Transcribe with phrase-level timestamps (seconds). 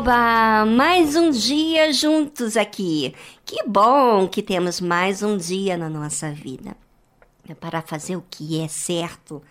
[0.00, 0.64] Oba!
[0.64, 3.14] Mais um dia juntos aqui.
[3.44, 6.74] Que bom que temos mais um dia na nossa vida.
[7.46, 9.42] É para fazer o que é certo.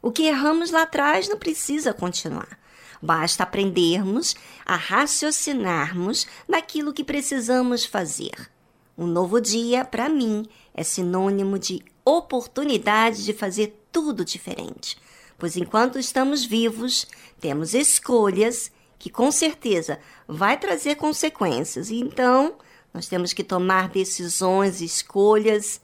[0.00, 2.58] O que erramos lá atrás não precisa continuar.
[3.02, 8.50] Basta aprendermos a raciocinarmos naquilo que precisamos fazer.
[8.96, 14.96] Um novo dia, para mim, é sinônimo de oportunidade de fazer tudo diferente.
[15.38, 17.06] Pois enquanto estamos vivos,
[17.38, 19.98] temos escolhas que com certeza
[20.28, 21.90] vai trazer consequências.
[21.90, 22.56] Então,
[22.92, 25.80] nós temos que tomar decisões, escolhas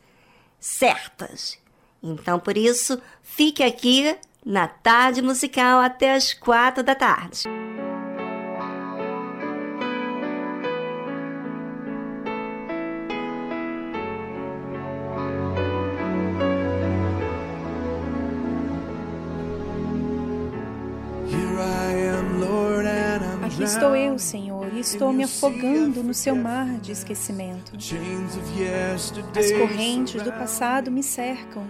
[0.60, 1.58] certas.
[2.02, 7.44] Então, por isso, fique aqui na tarde musical até as quatro da tarde.
[23.66, 27.72] Estou eu, Senhor, e estou me afogando no seu mar de esquecimento.
[29.36, 31.64] As correntes do passado me cercam.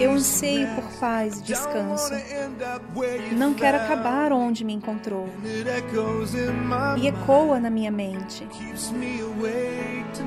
[0.00, 2.12] Eu anseio por paz e descanso.
[3.32, 5.28] Não quero acabar onde me encontrou.
[6.98, 8.46] E ecoa na minha mente.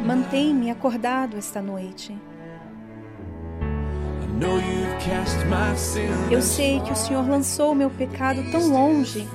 [0.06, 2.18] Mantém-me acordado esta noite.
[6.30, 9.28] Eu sei que o Senhor lançou meu pecado tão longe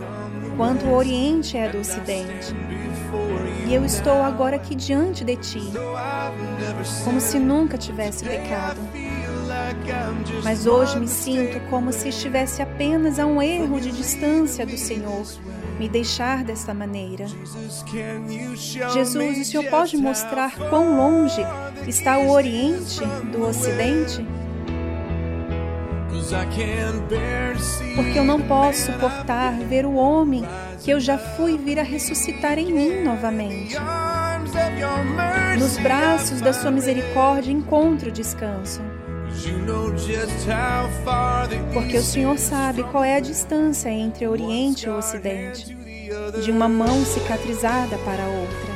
[0.57, 2.55] quanto o Oriente é do Ocidente.
[3.67, 5.63] E eu estou agora aqui diante de ti,
[7.05, 8.81] como se nunca tivesse pecado.
[10.43, 15.27] Mas hoje me sinto como se estivesse apenas a um erro de distância do Senhor,
[15.79, 17.27] me deixar desta maneira.
[18.93, 21.43] Jesus, o Senhor pode mostrar quão longe
[21.87, 23.01] está o Oriente
[23.31, 24.27] do Ocidente?
[27.95, 30.45] Porque eu não posso suportar ver o homem
[30.83, 33.77] que eu já fui vir a ressuscitar em mim novamente.
[35.59, 38.81] Nos braços da sua misericórdia encontro descanso.
[41.73, 45.77] Porque o Senhor sabe qual é a distância entre o Oriente e o Ocidente,
[46.43, 48.72] de uma mão cicatrizada para a outra.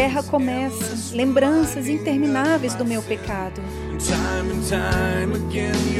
[0.00, 3.60] Guerra começa, lembranças intermináveis do meu pecado.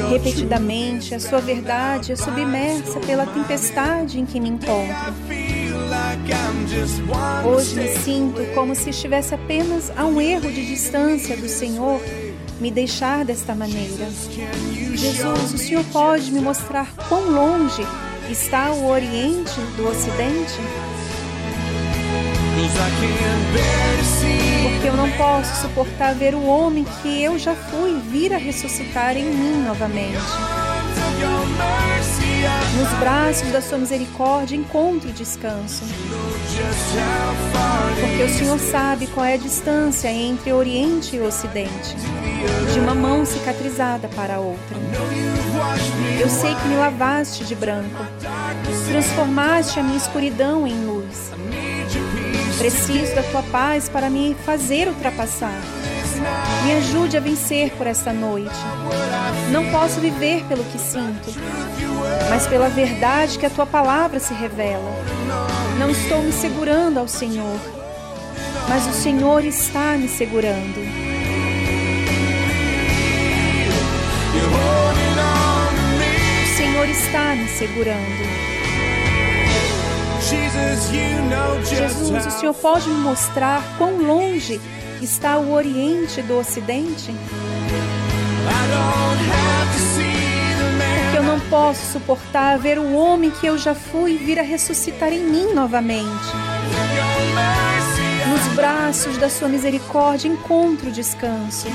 [0.09, 4.97] Repetidamente, a sua verdade é submersa pela tempestade em que me encontro.
[7.45, 12.01] Hoje me sinto como se estivesse apenas a um erro de distância do Senhor
[12.59, 14.09] me deixar desta maneira.
[14.95, 17.83] Jesus, o Senhor pode me mostrar quão longe
[18.31, 20.90] está o Oriente do Ocidente?
[24.63, 29.17] Porque eu não posso suportar ver o homem que eu já fui vir a ressuscitar
[29.17, 30.19] em mim novamente.
[32.79, 35.85] Nos braços da sua misericórdia encontro descanso.
[38.01, 41.97] Porque o Senhor sabe qual é a distância entre Oriente e Ocidente,
[42.73, 44.77] de uma mão cicatrizada para a outra.
[46.19, 48.05] Eu sei que me lavaste de branco,
[48.89, 51.30] transformaste a minha escuridão em luz.
[52.61, 55.59] Preciso da tua paz para me fazer ultrapassar.
[56.67, 58.55] Me ajude a vencer por esta noite.
[59.51, 61.33] Não posso viver pelo que sinto,
[62.29, 64.93] mas pela verdade que a tua palavra se revela.
[65.79, 67.59] Não estou me segurando ao Senhor,
[68.69, 70.81] mas o Senhor está me segurando.
[76.45, 78.50] O Senhor está me segurando.
[81.65, 84.61] Jesus, o Senhor pode me mostrar quão longe
[85.03, 87.13] está o Oriente do Ocidente?
[91.03, 95.13] Porque eu não posso suportar ver o homem que eu já fui vir a ressuscitar
[95.13, 96.31] em mim novamente.
[98.29, 101.67] Nos braços da Sua misericórdia encontro descanso.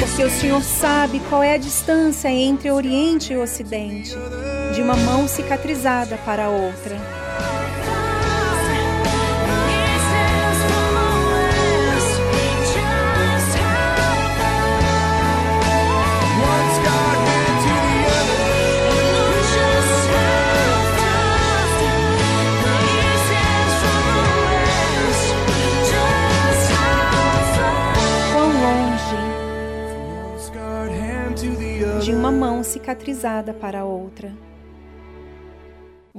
[0.00, 4.16] Porque o Senhor sabe qual é a distância entre Oriente e Ocidente
[4.72, 6.96] de uma mão cicatrizada para a outra.
[28.32, 29.16] Quão longe
[32.04, 34.47] de uma mão cicatrizada para a outra.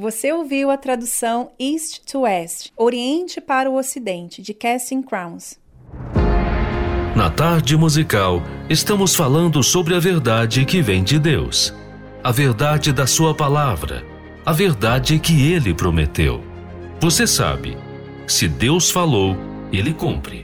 [0.02, 5.60] Você ouviu a tradução East to West, Oriente para o Ocidente, de Casting Crowns.
[7.18, 11.74] Na tarde musical, estamos falando sobre a verdade que vem de Deus,
[12.24, 14.06] a verdade da Sua palavra,
[14.46, 16.42] a verdade que Ele prometeu.
[17.02, 17.78] Você sabe,
[18.26, 19.36] se Deus falou,
[19.70, 20.44] Ele cumpre.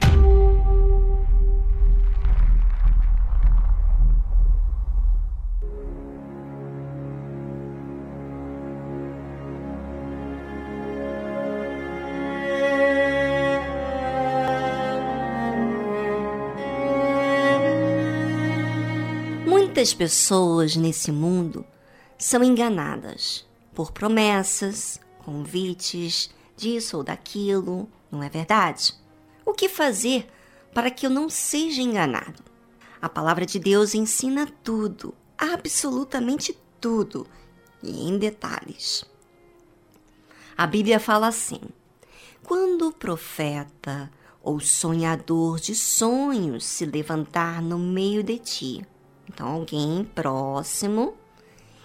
[19.86, 21.64] Muitas pessoas nesse mundo
[22.18, 28.94] são enganadas por promessas, convites, disso ou daquilo, não é verdade?
[29.44, 30.26] O que fazer
[30.74, 32.42] para que eu não seja enganado?
[33.00, 37.24] A palavra de Deus ensina tudo, absolutamente tudo,
[37.80, 39.04] e em detalhes.
[40.58, 41.60] A Bíblia fala assim:
[42.42, 44.10] quando o profeta
[44.42, 48.86] ou sonhador de sonhos se levantar no meio de ti,
[49.28, 51.14] então alguém próximo,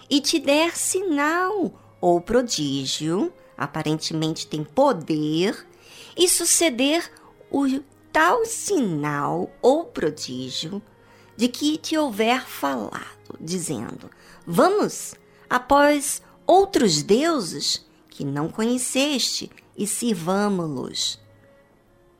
[0.08, 5.66] e te der sinal ou prodígio, aparentemente tem poder,
[6.16, 7.10] e suceder
[7.50, 7.66] o
[8.12, 10.82] tal sinal ou prodígio
[11.36, 14.10] de que te houver falado, dizendo:
[14.46, 15.14] Vamos
[15.48, 21.18] após outros deuses que não conheceste e sirvamo-los.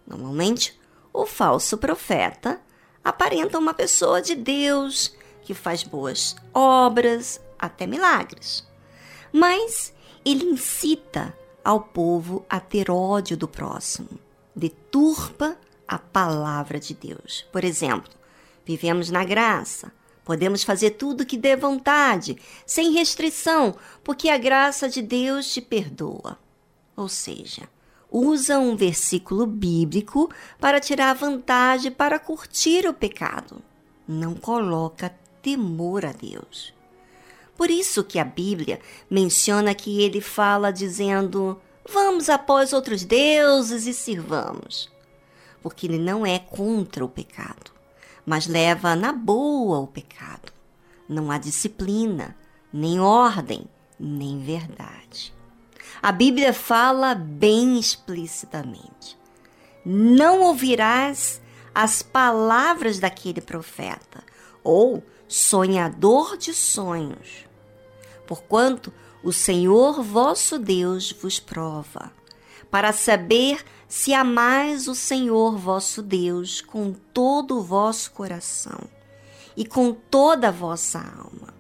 [0.07, 0.79] Normalmente,
[1.13, 2.61] o falso profeta
[3.05, 8.67] aparenta uma pessoa de Deus que faz boas obras, até milagres.
[9.33, 9.93] Mas
[10.25, 14.19] ele incita ao povo a ter ódio do próximo,
[14.55, 15.57] deturpa
[15.87, 17.47] a palavra de Deus.
[17.53, 18.13] Por exemplo,
[18.65, 19.93] vivemos na graça,
[20.25, 26.39] podemos fazer tudo que dê vontade, sem restrição, porque a graça de Deus te perdoa.
[26.97, 27.69] Ou seja,
[28.13, 33.63] usa um versículo bíblico para tirar vantagem para curtir o pecado.
[34.07, 36.75] Não coloca temor a Deus.
[37.57, 43.95] Por isso que a Bíblia menciona que ele fala dizendo: "Vamos após outros deuses e
[43.95, 44.93] sirvamos".
[45.63, 47.71] Porque ele não é contra o pecado,
[48.27, 50.53] mas leva na boa o pecado.
[51.09, 52.37] Não há disciplina,
[52.73, 53.65] nem ordem,
[53.99, 55.33] nem verdade.
[56.01, 59.19] A Bíblia fala bem explicitamente:
[59.85, 61.41] Não ouvirás
[61.75, 64.23] as palavras daquele profeta,
[64.63, 67.47] ou sonhador de sonhos.
[68.27, 72.13] Porquanto o Senhor vosso Deus vos prova,
[72.71, 78.81] para saber se amais o Senhor vosso Deus com todo o vosso coração
[79.57, 81.53] e com toda a vossa alma.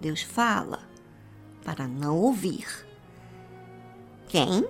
[0.00, 0.80] Deus fala
[1.64, 2.66] para não ouvir
[4.32, 4.66] quem?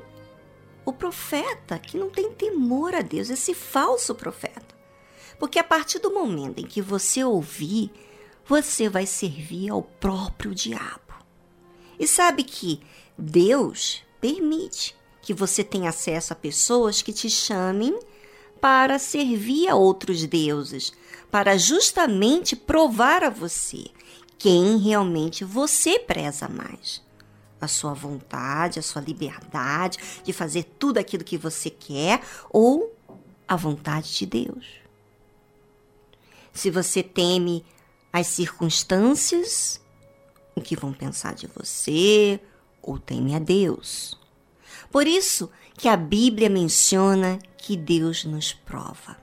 [0.84, 4.74] O profeta que não tem temor a Deus, esse falso profeta.
[5.38, 7.92] Porque a partir do momento em que você ouvir,
[8.44, 11.14] você vai servir ao próprio diabo.
[11.96, 12.80] E sabe que
[13.16, 17.96] Deus permite que você tenha acesso a pessoas que te chamem
[18.60, 20.92] para servir a outros deuses,
[21.30, 23.84] para justamente provar a você
[24.36, 27.00] quem realmente você preza mais
[27.64, 32.94] a sua vontade, a sua liberdade de fazer tudo aquilo que você quer ou
[33.46, 34.66] a vontade de Deus.
[36.52, 37.64] Se você teme
[38.12, 39.80] as circunstâncias,
[40.54, 42.40] o que vão pensar de você,
[42.82, 44.18] ou teme a Deus.
[44.90, 49.16] Por isso que a Bíblia menciona que Deus nos prova,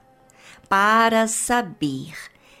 [0.68, 2.14] para saber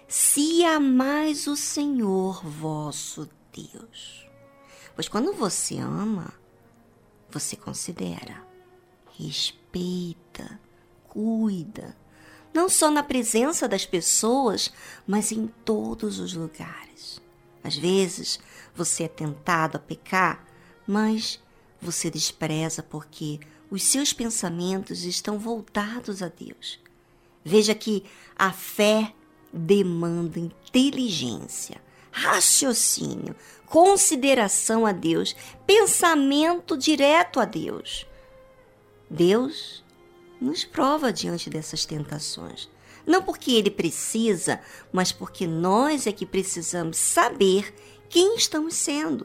[0.06, 4.29] se amais o Senhor vosso Deus.
[5.00, 6.30] Pois quando você ama,
[7.30, 8.46] você considera,
[9.18, 10.60] respeita,
[11.08, 11.96] cuida,
[12.52, 14.70] não só na presença das pessoas,
[15.06, 17.18] mas em todos os lugares.
[17.64, 18.38] Às vezes
[18.74, 20.44] você é tentado a pecar,
[20.86, 21.42] mas
[21.80, 23.40] você despreza porque
[23.70, 26.78] os seus pensamentos estão voltados a Deus.
[27.42, 28.04] Veja que
[28.36, 29.14] a fé
[29.50, 31.80] demanda inteligência,
[32.12, 33.34] raciocínio,
[33.70, 35.34] consideração a Deus,
[35.64, 38.04] pensamento direto a Deus.
[39.08, 39.84] Deus
[40.40, 42.68] nos prova diante dessas tentações.
[43.06, 44.60] Não porque ele precisa,
[44.92, 47.72] mas porque nós é que precisamos saber
[48.08, 49.24] quem estamos sendo.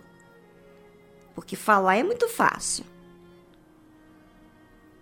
[1.34, 2.86] Porque falar é muito fácil.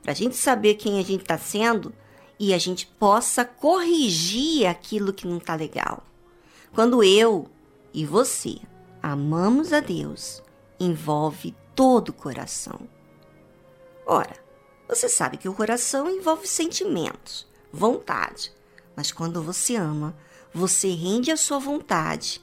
[0.01, 1.93] Para a gente saber quem a gente está sendo
[2.39, 6.01] e a gente possa corrigir aquilo que não está legal.
[6.73, 7.49] Quando eu
[7.93, 8.59] e você
[9.03, 10.41] amamos a Deus
[10.79, 12.87] envolve todo o coração.
[14.05, 14.41] Ora,
[14.87, 18.53] você sabe que o coração envolve sentimentos, vontade,
[18.95, 20.15] mas quando você ama,
[20.53, 22.41] você rende a sua vontade,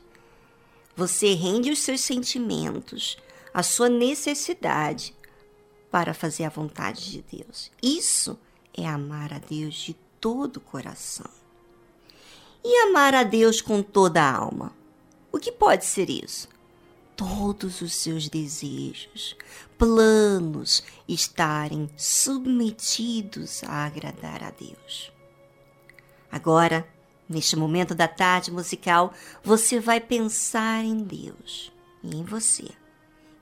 [0.95, 3.17] você rende os seus sentimentos,
[3.55, 5.17] a sua necessidade
[5.90, 7.71] para fazer a vontade de Deus.
[7.83, 8.38] Isso
[8.75, 11.31] é amar a Deus de todo o coração.
[12.62, 14.80] E amar a Deus com toda a alma.
[15.33, 16.49] O que pode ser isso?
[17.17, 19.37] Todos os seus desejos,
[19.79, 25.13] planos estarem submetidos a agradar a Deus.
[26.33, 26.89] Agora,
[27.29, 31.71] neste momento da tarde musical, você vai pensar em Deus
[32.03, 32.69] e em você.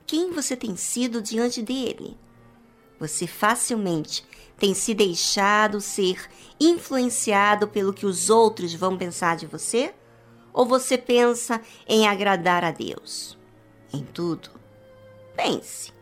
[0.05, 2.17] Quem você tem sido diante dele?
[2.99, 4.25] Você facilmente
[4.57, 6.29] tem se deixado ser
[6.59, 9.93] influenciado pelo que os outros vão pensar de você?
[10.53, 13.37] Ou você pensa em agradar a Deus?
[13.93, 14.49] Em tudo?
[15.35, 15.93] Pense.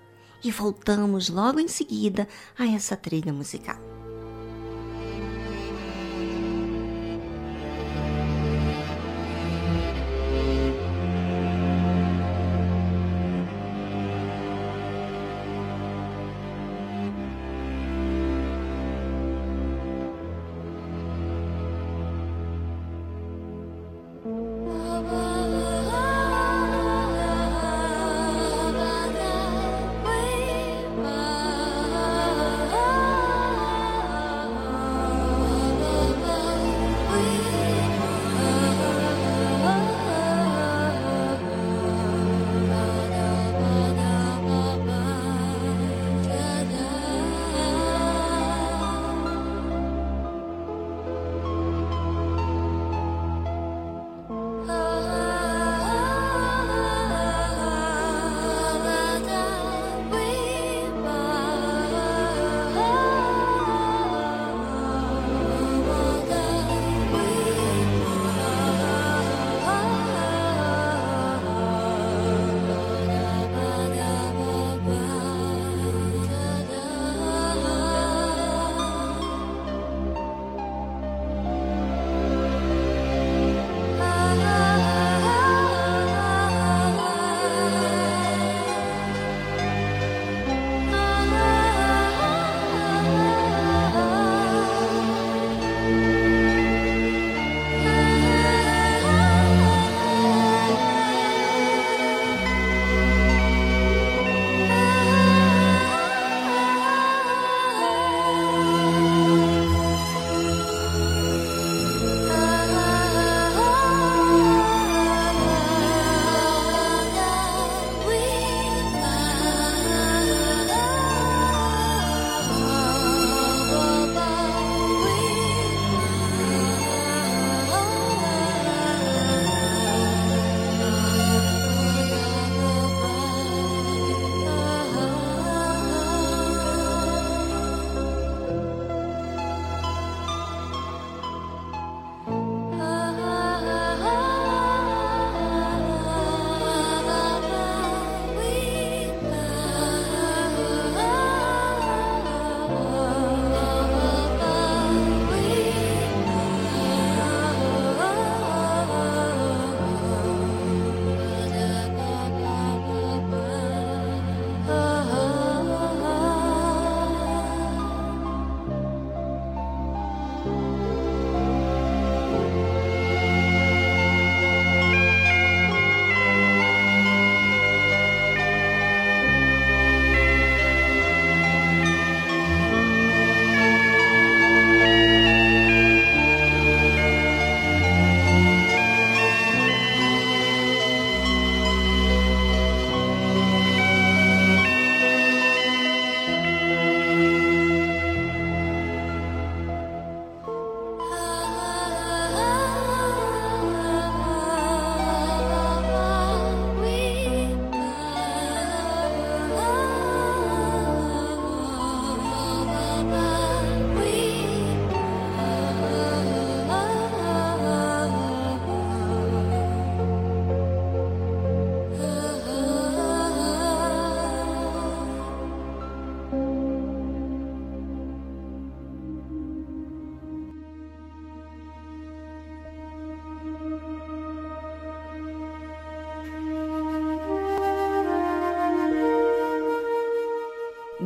[0.44, 2.28] E voltamos logo em seguida
[2.58, 3.97] a essa trilha musical.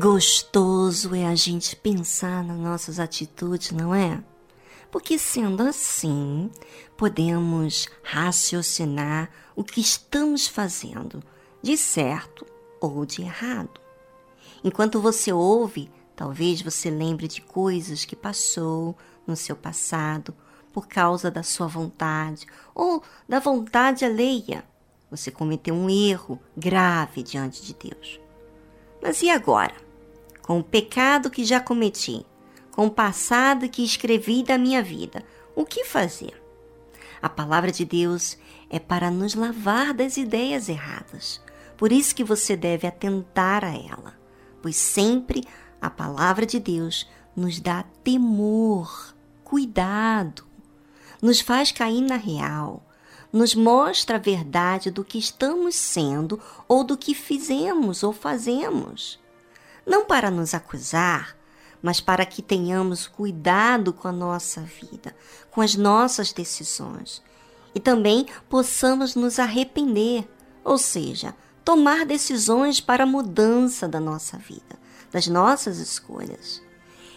[0.02, 4.20] Gostoso é a gente pensar nas nossas atitudes, não é?
[4.90, 6.50] Porque sendo assim,
[6.98, 11.22] podemos raciocinar o que estamos fazendo,
[11.62, 12.48] de certo
[12.80, 13.80] ou de errado.
[14.64, 20.34] Enquanto você ouve, talvez você lembre de coisas que passou no seu passado
[20.74, 24.66] por causa da sua vontade ou da vontade alheia.
[25.12, 28.20] Você cometeu um erro grave diante de Deus.
[29.00, 29.90] Mas e agora?
[30.41, 32.25] Com o pecado que já cometi,
[32.71, 35.23] com o passado que escrevi da minha vida,
[35.56, 36.41] o que fazer?
[37.21, 38.38] A palavra de Deus
[38.69, 41.41] é para nos lavar das ideias erradas.
[41.77, 44.17] Por isso que você deve atentar a ela,
[44.62, 45.43] pois sempre
[45.80, 50.45] a palavra de Deus nos dá temor, cuidado,
[51.21, 52.84] nos faz cair na real,
[53.32, 59.20] nos mostra a verdade do que estamos sendo ou do que fizemos ou fazemos.
[59.86, 61.38] Não para nos acusar,
[61.82, 65.15] mas para que tenhamos cuidado com a nossa vida,
[65.50, 67.22] com as nossas decisões
[67.74, 70.28] e também possamos nos arrepender,
[70.63, 74.80] ou seja, tomar decisões para a mudança da nossa vida,
[75.12, 76.62] das nossas escolhas.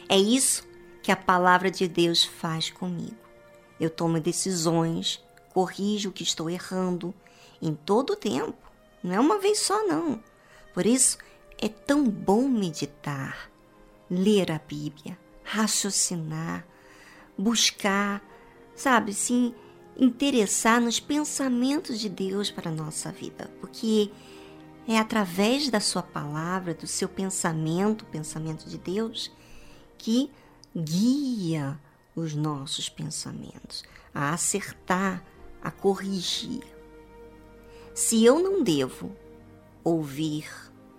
[0.08, 0.64] É isso
[1.02, 3.16] que a palavra de Deus faz comigo.
[3.80, 5.22] Eu tomo decisões,
[5.52, 7.12] corrijo o que estou errando
[7.60, 8.56] em todo o tempo,
[9.02, 10.22] não é uma vez só, não.
[10.72, 11.18] Por isso,
[11.58, 13.50] é tão bom meditar,
[14.10, 16.66] ler a Bíblia, raciocinar,
[17.36, 18.22] buscar,
[18.74, 19.54] sabe, sim,
[19.96, 24.10] interessar nos pensamentos de Deus para a nossa vida, porque
[24.86, 29.30] é através da sua palavra, do seu pensamento, pensamento de Deus,
[29.96, 30.30] que
[30.76, 31.78] guia
[32.14, 35.24] os nossos pensamentos a acertar,
[35.62, 36.62] a corrigir.
[37.94, 39.16] Se eu não devo
[39.82, 40.48] ouvir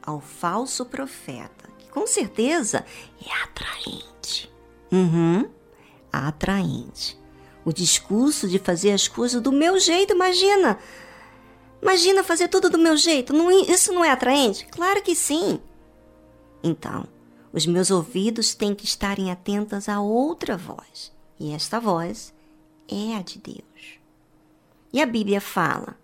[0.05, 2.85] ao falso profeta, que com certeza
[3.25, 4.51] é atraente,
[4.91, 5.49] uhum,
[6.11, 7.19] atraente,
[7.63, 10.77] o discurso de fazer as coisas do meu jeito, imagina.
[11.81, 13.33] Imagina fazer tudo do meu jeito.
[13.33, 14.65] Não, isso não é atraente?
[14.67, 15.59] Claro que sim.
[16.63, 17.07] Então,
[17.51, 21.11] os meus ouvidos têm que estarem atentos a outra voz.
[21.39, 22.33] E esta voz
[22.87, 23.99] é a de Deus.
[24.91, 25.97] E a Bíblia fala: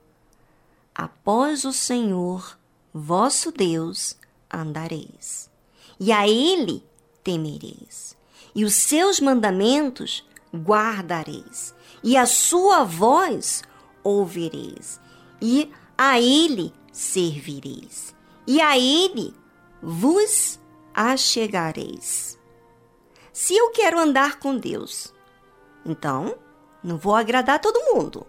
[0.93, 2.57] Após o Senhor,
[2.93, 4.17] vosso Deus,
[4.51, 5.49] andareis,
[5.99, 6.84] e a Ele
[7.23, 8.17] temereis,
[8.54, 11.73] e os seus mandamentos guardareis,
[12.04, 13.63] e a sua voz
[14.04, 14.99] ouvireis,
[15.41, 19.34] e a ele servireis, e a ele
[19.82, 20.60] vos
[20.93, 22.38] achegareis.
[23.32, 25.13] Se eu quero andar com Deus,
[25.86, 26.36] então
[26.84, 28.25] não vou agradar todo mundo.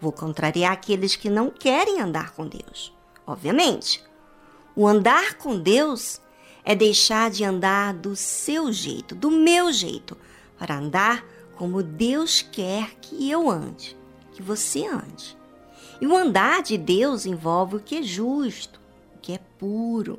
[0.00, 2.96] Vou contrariar aqueles que não querem andar com Deus.
[3.28, 4.02] Obviamente,
[4.74, 6.18] o andar com Deus
[6.64, 10.16] é deixar de andar do seu jeito, do meu jeito,
[10.56, 11.22] para andar
[11.54, 13.94] como Deus quer que eu ande,
[14.32, 15.36] que você ande.
[16.00, 18.80] E o andar de Deus envolve o que é justo,
[19.14, 20.18] o que é puro.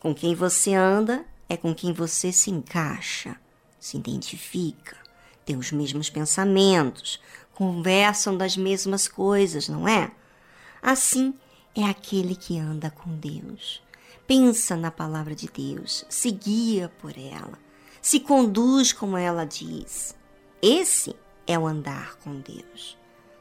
[0.00, 3.36] Com quem você anda é com quem você se encaixa,
[3.78, 4.96] se identifica,
[5.44, 7.20] tem os mesmos pensamentos,
[7.54, 10.10] conversam das mesmas coisas, não é?
[10.82, 11.32] Assim
[11.74, 13.82] é aquele que anda com Deus.
[14.26, 17.58] Pensa na palavra de Deus, se guia por ela,
[18.00, 20.14] se conduz como ela diz.
[20.62, 22.96] Esse é o andar com Deus.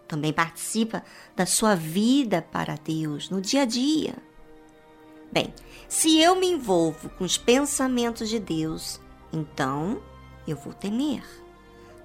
[0.08, 1.04] Também participa
[1.36, 4.16] da sua vida para Deus no dia a dia.
[5.32, 5.54] Bem,
[5.88, 9.00] se eu me envolvo com os pensamentos de Deus,
[9.32, 10.02] então
[10.48, 11.24] eu vou temer,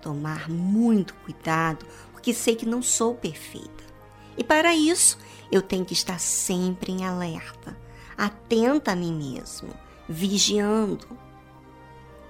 [0.02, 3.84] tomar muito cuidado, porque sei que não sou perfeita.
[4.37, 5.16] E para isso,
[5.54, 7.76] eu tenho que estar sempre em alerta,
[8.18, 9.72] atenta a mim mesmo,
[10.08, 11.06] vigiando.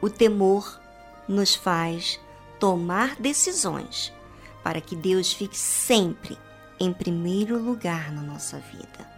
[0.02, 0.78] O temor
[1.26, 2.20] nos faz
[2.60, 4.12] tomar decisões
[4.62, 6.36] para que Deus fique sempre
[6.78, 9.10] em primeiro lugar na nossa vida.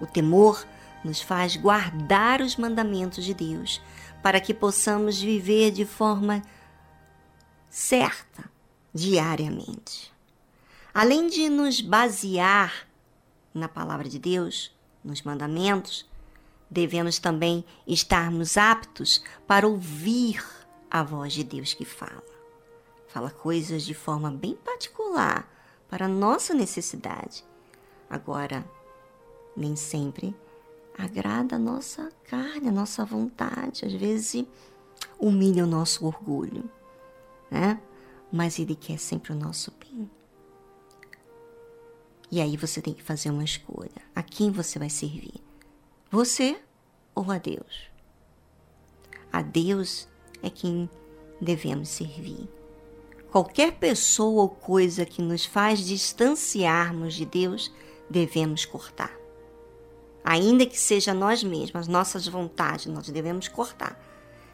[0.00, 0.66] O temor
[1.04, 3.82] nos faz guardar os mandamentos de Deus
[4.22, 6.42] para que possamos viver de forma
[7.68, 8.50] certa
[8.94, 10.10] diariamente.
[10.94, 12.85] Além de nos basear
[13.56, 16.08] na palavra de Deus, nos mandamentos,
[16.70, 20.44] devemos também estarmos aptos para ouvir
[20.90, 22.36] a voz de Deus que fala
[23.16, 25.50] fala coisas de forma bem particular
[25.88, 27.42] para nossa necessidade.
[28.10, 28.62] Agora,
[29.56, 30.36] nem sempre
[30.98, 33.86] agrada a nossa carne, a nossa vontade.
[33.86, 34.44] Às vezes
[35.18, 36.68] humilha o nosso orgulho,
[37.50, 37.80] né?
[38.30, 39.85] Mas ele quer sempre o nosso bem.
[42.30, 44.02] E aí você tem que fazer uma escolha.
[44.14, 45.34] A quem você vai servir?
[46.10, 46.60] Você
[47.14, 47.90] ou a Deus?
[49.32, 50.08] A Deus
[50.42, 50.88] é quem
[51.40, 52.48] devemos servir.
[53.30, 57.72] Qualquer pessoa ou coisa que nos faz distanciarmos de Deus,
[58.08, 59.12] devemos cortar.
[60.24, 64.00] Ainda que seja nós mesmos, nossas vontades, nós devemos cortar.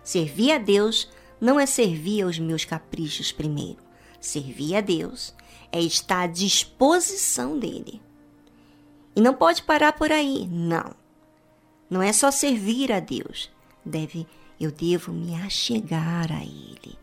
[0.03, 3.79] Servir a Deus não é servir aos meus caprichos primeiro.
[4.21, 5.35] Servir a Deus
[5.73, 8.01] é estar à disposição dele.
[9.17, 10.95] E não pode parar por aí, não.
[11.89, 13.51] Não é só servir a Deus.
[13.85, 14.27] Deve,
[14.61, 16.99] eu devo me achegar a ele.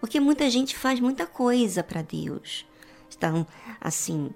[0.00, 2.66] Porque muita gente faz muita coisa para Deus.
[3.08, 3.46] Estão
[3.80, 4.30] assim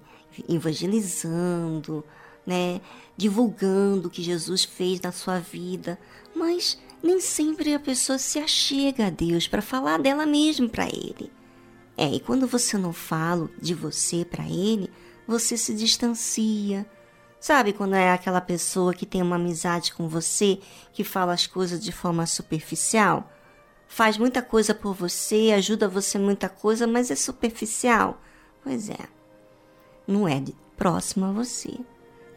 [0.47, 2.03] evangelizando,
[2.45, 2.79] né,
[3.15, 5.99] divulgando o que Jesus fez na sua vida,
[6.35, 11.31] mas nem sempre a pessoa se achega a Deus para falar dela mesma para ele.
[11.97, 14.89] É, e quando você não fala de você para ele,
[15.27, 16.85] você se distancia.
[17.39, 20.59] Sabe quando é aquela pessoa que tem uma amizade com você,
[20.93, 23.31] que fala as coisas de forma superficial?
[23.87, 28.21] Faz muita coisa por você, ajuda você muita coisa, mas é superficial?
[28.63, 29.07] Pois é.
[30.05, 30.43] Não é
[30.75, 31.79] próximo a você.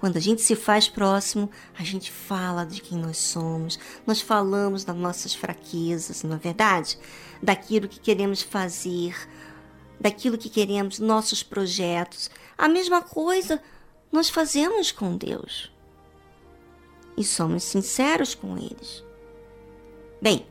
[0.01, 4.83] Quando a gente se faz próximo, a gente fala de quem nós somos, nós falamos
[4.83, 6.99] das nossas fraquezas, não é verdade?
[7.42, 9.14] Daquilo que queremos fazer,
[10.01, 12.31] daquilo que queremos, nossos projetos.
[12.57, 13.61] A mesma coisa
[14.11, 15.71] nós fazemos com Deus.
[17.17, 19.05] E somos sinceros com eles.
[20.23, 20.47] Bem,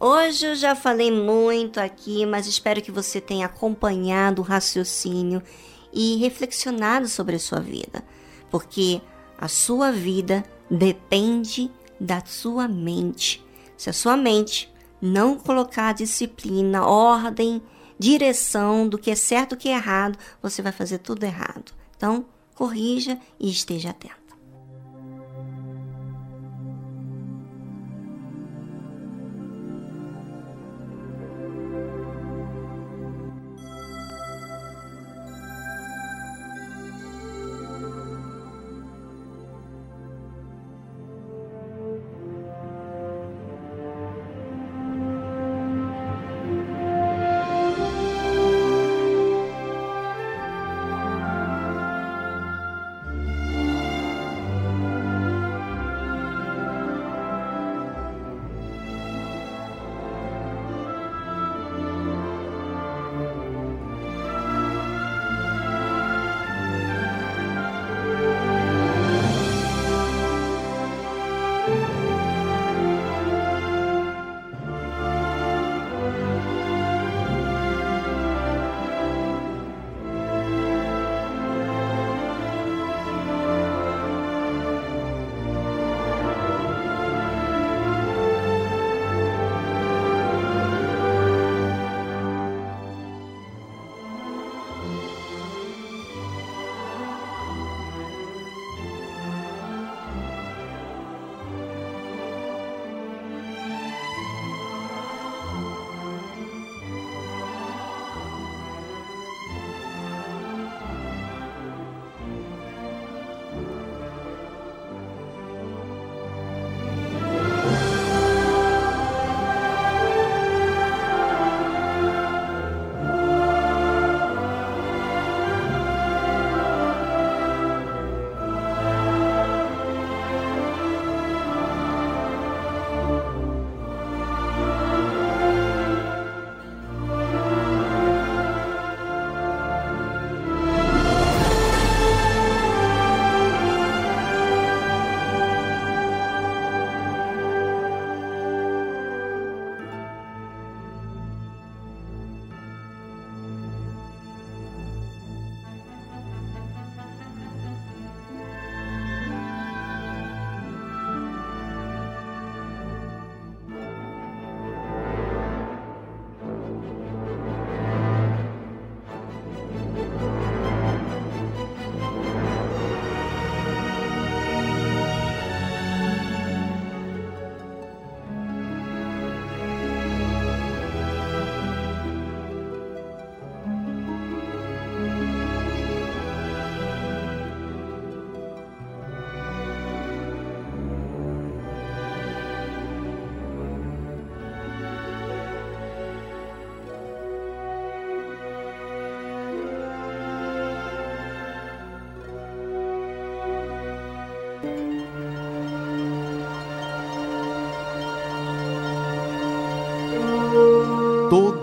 [0.00, 5.42] hoje eu já falei muito aqui, mas espero que você tenha acompanhado o raciocínio
[5.92, 8.02] e reflexionado sobre a sua vida
[8.50, 9.00] porque
[9.38, 13.44] a sua vida depende da sua mente.
[13.76, 17.62] Se a sua mente não colocar disciplina, ordem,
[17.98, 21.72] direção do que é certo e o que é errado, você vai fazer tudo errado.
[21.96, 24.25] Então, corrija e esteja atento.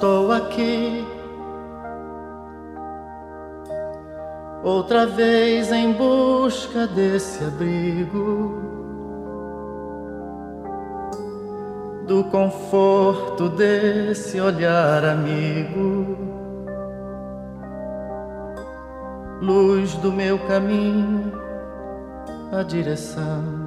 [0.00, 1.06] Estou aqui
[4.64, 8.62] outra vez em busca desse abrigo,
[12.06, 16.16] do conforto desse olhar amigo,
[19.42, 21.30] luz do meu caminho,
[22.50, 23.59] a direção.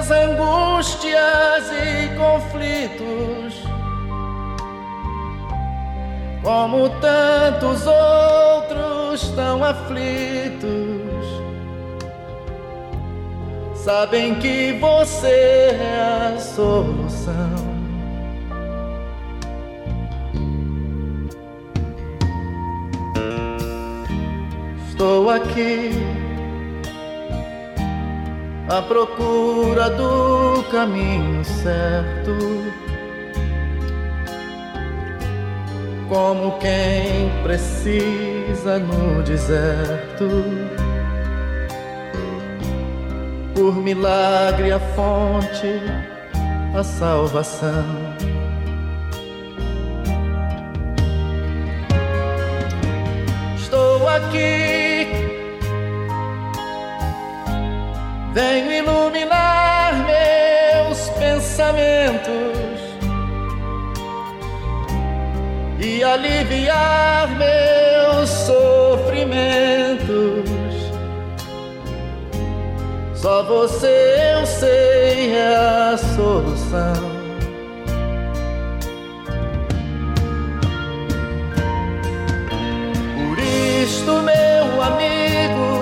[0.00, 3.62] Tantas angústias e conflitos,
[6.42, 10.70] como tantos outros tão aflitos,
[13.74, 17.70] sabem que você é a solução.
[24.88, 26.09] Estou aqui
[28.70, 32.38] à procura do caminho certo.
[36.08, 40.44] Como quem precisa no deserto,
[43.54, 45.80] por milagre a fonte,
[46.74, 47.84] a salvação.
[53.56, 54.69] Estou aqui
[61.70, 62.80] pensamentos
[65.78, 69.30] e aliviar meus sofrimentos.
[73.14, 77.10] Só você eu sei é a solução.
[83.16, 85.80] Por isto, meu amigo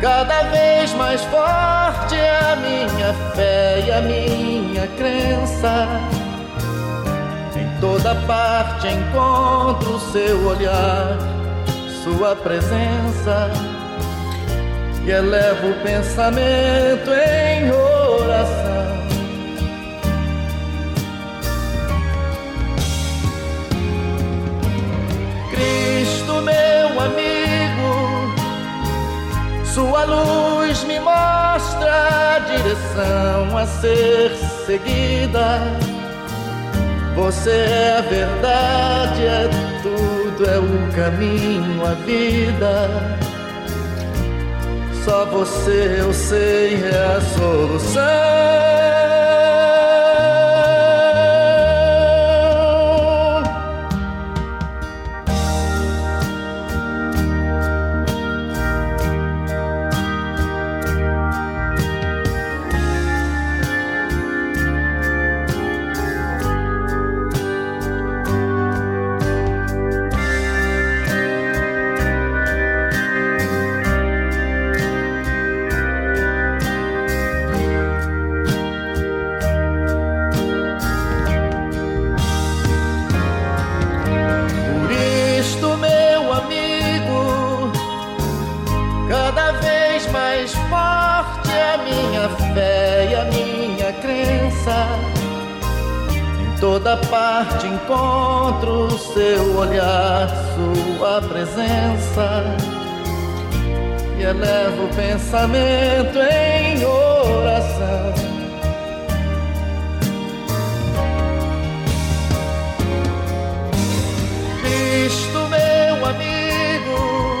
[0.00, 3.47] Cada vez mais forte é a minha fé
[4.00, 5.86] minha crença.
[7.56, 11.16] Em toda parte encontro seu olhar,
[12.02, 13.50] sua presença.
[15.04, 18.68] E elevo o pensamento em oração.
[25.50, 27.48] Cristo, meu amigo
[29.78, 30.57] sua luz
[32.48, 34.30] direção a ser
[34.66, 35.60] seguida.
[37.14, 39.48] Você é a verdade, é
[39.82, 43.18] tudo, é o caminho, a vida.
[45.04, 49.17] Só você eu sei é a solução.
[96.88, 102.44] Toda parte encontro seu olhar, sua presença
[104.18, 108.14] e elevo o pensamento em oração.
[114.62, 117.40] Cristo, meu amigo,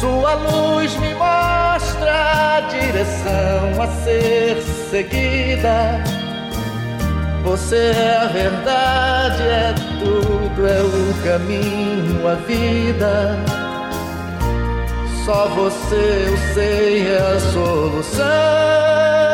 [0.00, 6.17] sua luz me mostra a direção a ser seguida
[7.48, 13.38] você é a verdade, é tudo, é o caminho, a vida.
[15.24, 19.27] Só você eu sei é a solução.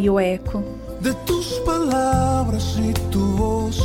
[0.00, 0.64] e o eco.
[1.00, 1.14] De
[1.64, 3.78] palavras e tu voz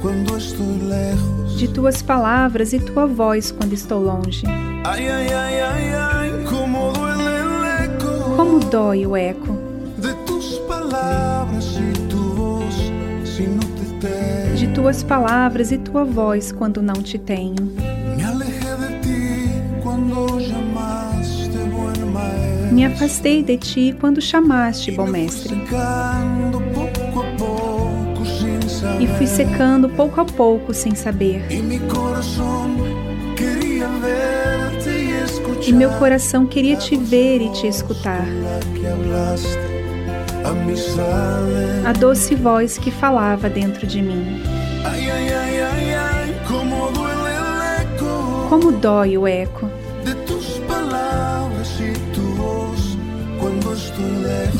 [0.00, 1.58] quando estou lejos.
[1.58, 4.46] De tuas palavras e tua voz quando estou longe.
[4.84, 8.36] Ai, ai, ai, ai, ai, como duele o eco.
[8.36, 9.58] Como dói o eco.
[9.98, 10.14] De
[10.68, 12.74] palavras e tu voz
[13.24, 14.56] se não te tenho.
[14.56, 17.75] De tuas palavras e tua voz quando não te tenho.
[22.88, 25.54] me afastei de ti quando chamaste, bom mestre.
[29.00, 31.44] E fui secando pouco a pouco sem saber.
[35.66, 38.24] E meu coração queria te ver e te escutar.
[41.84, 44.40] A doce voz que falava dentro de mim.
[48.48, 49.68] Como dói o eco.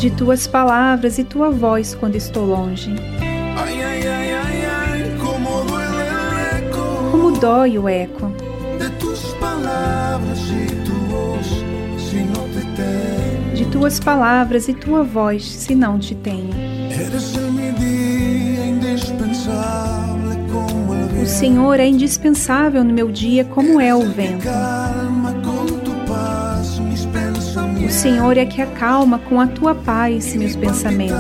[0.08, 2.94] De tuas palavras e tua voz quando estou longe.
[3.58, 8.30] Ay, cómo duele el eco Como dói o eco
[8.78, 11.46] de tus palabras y tu voz
[11.98, 13.56] si no te tengo.
[13.56, 16.54] de tuas palavras e tua voz se não te tenho.
[20.52, 21.26] Como O.
[21.26, 24.46] Senhor é indispensável no meu dia, como é o vento.
[28.06, 31.16] Senhor é que acalma com a tua paz meus pensamentos.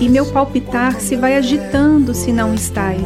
[0.00, 3.02] E meu palpitar se vai agitando se não estás.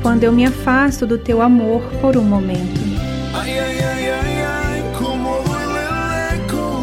[0.00, 2.80] Quando eu me afasto do teu amor por um momento.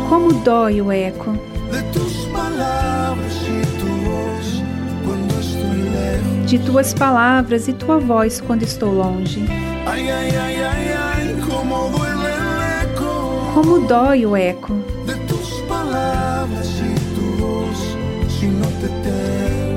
[0.08, 1.36] Como dói o eco
[6.46, 9.46] de tuas palavras e tua voz quando estou longe.
[9.86, 10.61] Ai, ai, ai,
[13.54, 14.74] como dói o eco.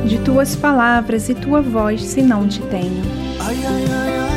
[0.06, 3.02] De tuas palavras e tua voz, se não te tenho.
[3.40, 4.33] Ai, ai, ai,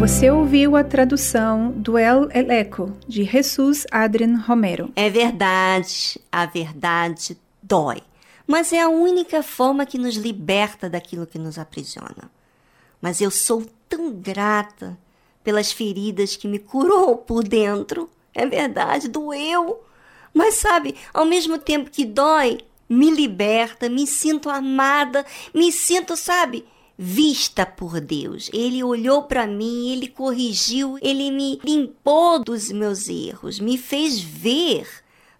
[0.00, 4.90] Você ouviu a tradução do El Eleco de Jesus Adrian Romero.
[4.96, 8.02] É verdade, a verdade dói.
[8.46, 12.30] Mas é a única forma que nos liberta daquilo que nos aprisiona.
[12.98, 14.98] Mas eu sou tão grata
[15.44, 18.08] pelas feridas que me curou por dentro.
[18.34, 19.84] É verdade, doeu.
[20.32, 26.64] Mas sabe, ao mesmo tempo que dói, me liberta, me sinto amada, me sinto, sabe,
[27.02, 28.50] vista por Deus.
[28.52, 34.86] Ele olhou para mim, ele corrigiu, ele me limpou dos meus erros, me fez ver.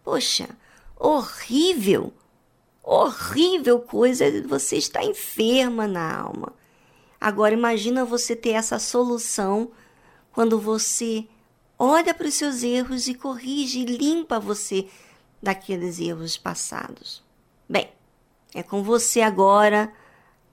[0.02, 0.48] Poxa,
[0.96, 2.14] horrível,
[2.82, 6.54] horrível coisa você estar enferma na alma.
[7.20, 9.70] Agora imagina você ter essa solução
[10.32, 11.26] quando você
[11.78, 14.88] olha para os seus erros e corrige e limpa você
[15.42, 17.22] daqueles erros passados.
[17.68, 17.90] Bem,
[18.54, 19.92] é com você agora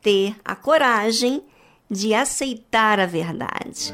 [0.01, 1.43] ter a coragem
[1.89, 3.93] de aceitar a verdade.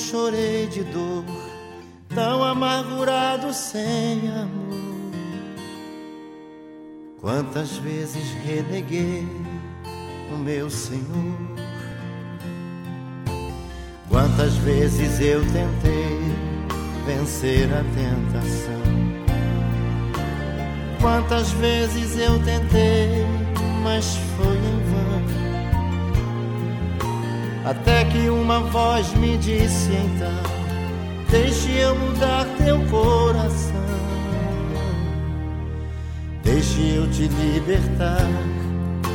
[0.00, 1.24] Chorei de dor,
[2.14, 5.12] tão amargurado sem amor,
[7.20, 9.26] quantas vezes reneguei
[10.32, 11.50] o meu Senhor
[14.10, 16.18] Quantas vezes eu tentei
[17.06, 18.82] vencer a tentação?
[21.00, 23.24] Quantas vezes eu tentei,
[23.84, 24.49] mas foi
[27.70, 30.42] Até que uma voz me disse então:
[31.30, 33.70] Deixe eu mudar teu coração.
[36.42, 38.26] Deixe eu te libertar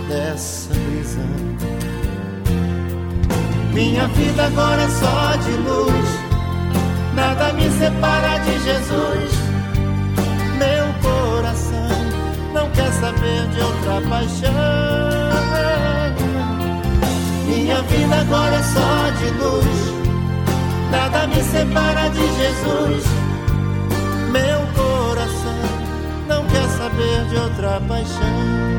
[0.08, 1.36] dessa prisão.
[3.74, 6.10] Minha vida agora é só de luz,
[7.14, 9.32] nada me separa de Jesus.
[10.58, 11.90] Meu coração
[12.54, 16.05] não quer saber de outra paixão
[17.86, 19.96] vida agora é só de luz.
[20.92, 23.04] Nada me separa de Jesus.
[24.32, 25.60] Meu coração
[26.28, 28.76] não quer saber de outra paixão.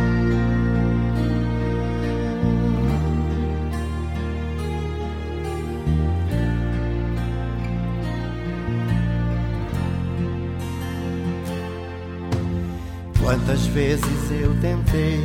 [13.22, 15.20] Quantas vezes eu tentei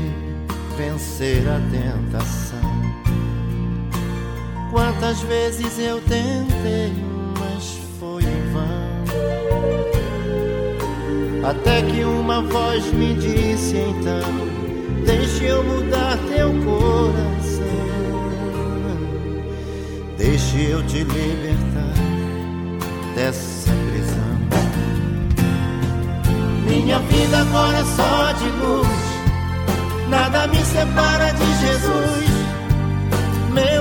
[0.75, 2.61] vencer a tentação
[4.72, 6.93] Quantas vezes eu tentei,
[7.38, 9.03] mas foi em vão.
[11.49, 14.22] Até que uma voz me disse então:
[15.05, 17.61] Deixe eu mudar teu coração.
[20.17, 21.93] Deixe eu te libertar
[23.13, 24.22] dessa prisão.
[26.65, 28.88] Minha vida agora é só de luz.
[30.07, 32.32] Nada me separa de Jesus.
[33.53, 33.80] Meu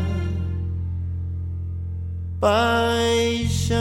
[2.41, 3.77] paixão.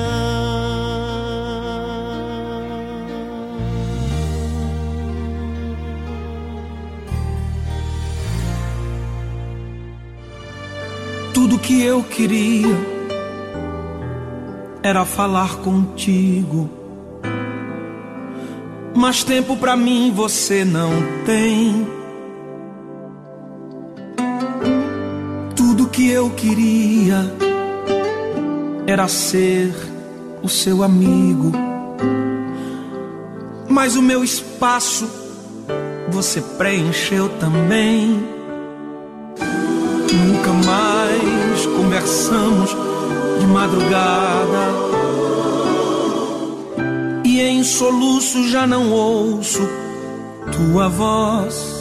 [11.32, 12.76] Tudo que eu queria
[14.82, 16.68] era falar contigo.
[18.94, 20.90] Mas tempo pra mim você não
[21.24, 21.86] tem.
[25.56, 27.40] Tudo que eu queria
[28.90, 29.72] era ser
[30.42, 31.52] o seu amigo.
[33.68, 35.08] Mas o meu espaço
[36.08, 38.20] você preencheu também.
[40.12, 42.76] Nunca mais conversamos
[43.38, 44.74] de madrugada.
[47.24, 49.60] E em soluço já não ouço
[50.50, 51.79] tua voz.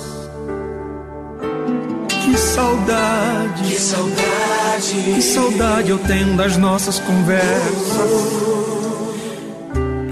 [2.29, 8.11] Que saudade, que saudade, que saudade eu tenho das nossas conversas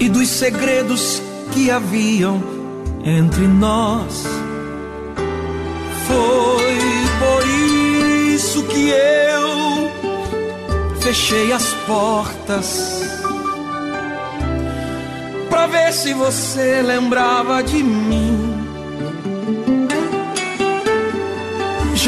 [0.00, 2.42] e dos segredos que haviam
[3.04, 4.24] entre nós.
[6.08, 6.78] Foi
[7.20, 7.46] por
[8.34, 9.88] isso que eu
[11.00, 13.00] fechei as portas
[15.48, 18.47] pra ver se você lembrava de mim.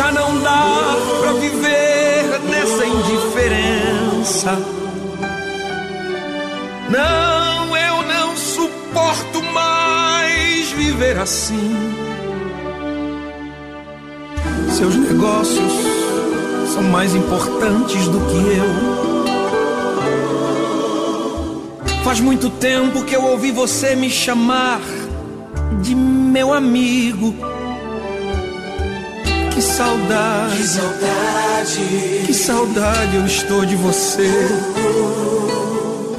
[0.00, 4.58] Já não dá pra viver nessa indiferença.
[6.88, 11.76] Não, eu não suporto mais viver assim.
[14.70, 15.70] Seus negócios
[16.72, 18.70] são mais importantes do que eu.
[22.02, 24.80] Faz muito tempo que eu ouvi você me chamar
[25.82, 27.49] de meu amigo.
[29.80, 34.28] Que saudade, que saudade, que saudade eu estou de você.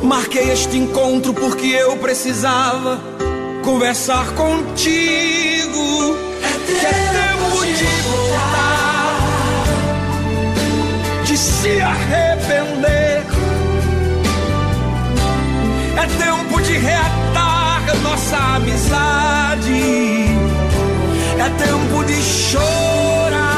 [0.02, 3.00] Marquei este encontro porque eu precisava
[3.64, 6.18] conversar contigo.
[6.66, 9.20] Que é tempo de voltar,
[11.24, 13.24] de se arrepender.
[15.98, 19.72] É tempo de reatar nossa amizade.
[21.38, 23.51] É tempo de chorar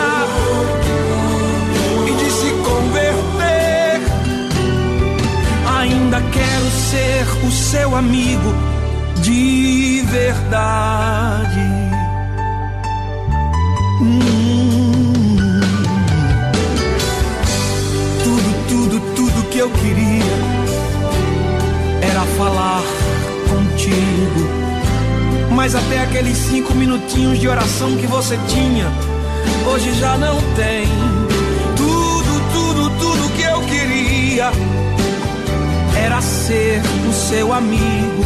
[2.08, 4.02] e de se converter.
[5.80, 8.54] Ainda quero ser o seu amigo
[9.22, 11.60] de verdade.
[14.02, 15.62] Hum.
[18.24, 20.24] Tudo, tudo, tudo que eu queria
[22.02, 22.84] era falar
[23.50, 24.64] contigo.
[25.52, 28.92] Mas até aqueles cinco minutinhos de oração que você tinha,
[29.66, 30.88] hoje já não tem.
[31.76, 34.52] Tudo, tudo, tudo que eu queria
[35.98, 38.24] era ser o seu amigo.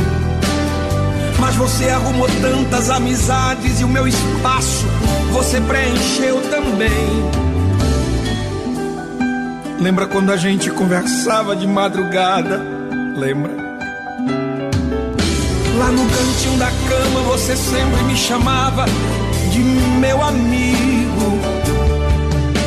[1.39, 4.86] Mas você arrumou tantas amizades e o meu espaço
[5.32, 7.47] você preencheu também.
[9.80, 12.59] Lembra quando a gente conversava de madrugada?
[13.15, 13.51] Lembra?
[15.78, 18.86] Lá no cantinho da cama você sempre me chamava
[19.58, 19.62] saudade,
[19.99, 21.39] meu amigo.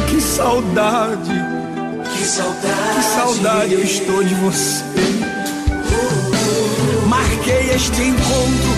[0.09, 1.31] Que saudade.
[2.17, 2.97] Que saudade.
[2.97, 4.85] Que saudade eu estou de você.
[7.07, 8.71] Marquei este encontro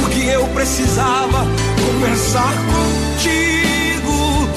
[0.00, 1.46] porque eu precisava
[1.84, 4.48] conversar contigo.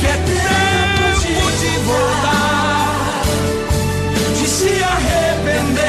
[0.00, 3.22] Que é tempo de voltar,
[4.38, 5.80] de se arrepender.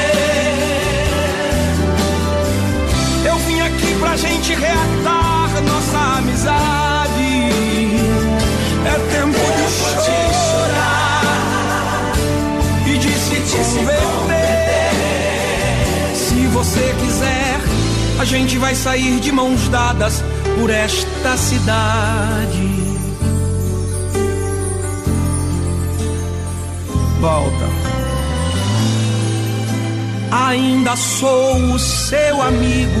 [3.24, 5.41] Eu vim aqui pra gente reatar
[6.22, 7.32] amizade.
[8.84, 10.14] É tempo de
[10.48, 12.12] chorar
[12.86, 13.42] e de se.
[16.14, 17.60] Se você quiser,
[18.18, 20.24] a gente vai sair de mãos dadas
[20.58, 22.82] por esta cidade.
[27.20, 27.82] Volta.
[30.30, 33.00] Ainda sou o seu amigo,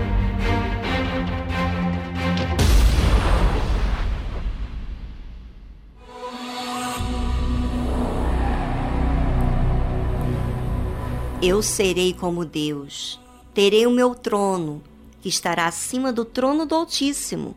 [11.43, 13.19] Eu serei como Deus,
[13.51, 14.79] terei o meu trono,
[15.19, 17.55] que estará acima do trono do Altíssimo.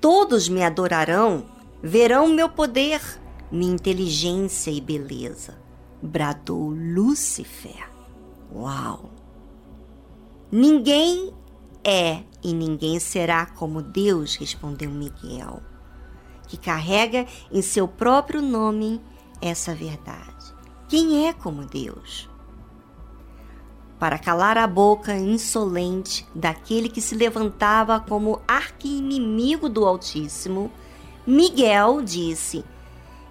[0.00, 1.44] Todos me adorarão,
[1.82, 3.00] verão meu poder,
[3.50, 5.58] minha inteligência e beleza.
[6.00, 7.90] Bradou Lúcifer.
[8.54, 9.10] Uau!
[10.48, 11.34] Ninguém
[11.82, 15.60] é e ninguém será como Deus, respondeu Miguel,
[16.46, 19.00] que carrega em seu próprio nome
[19.42, 20.54] essa verdade.
[20.88, 22.27] Quem é como Deus?
[23.98, 30.70] Para calar a boca insolente daquele que se levantava como arqui-inimigo do Altíssimo,
[31.26, 32.64] Miguel disse: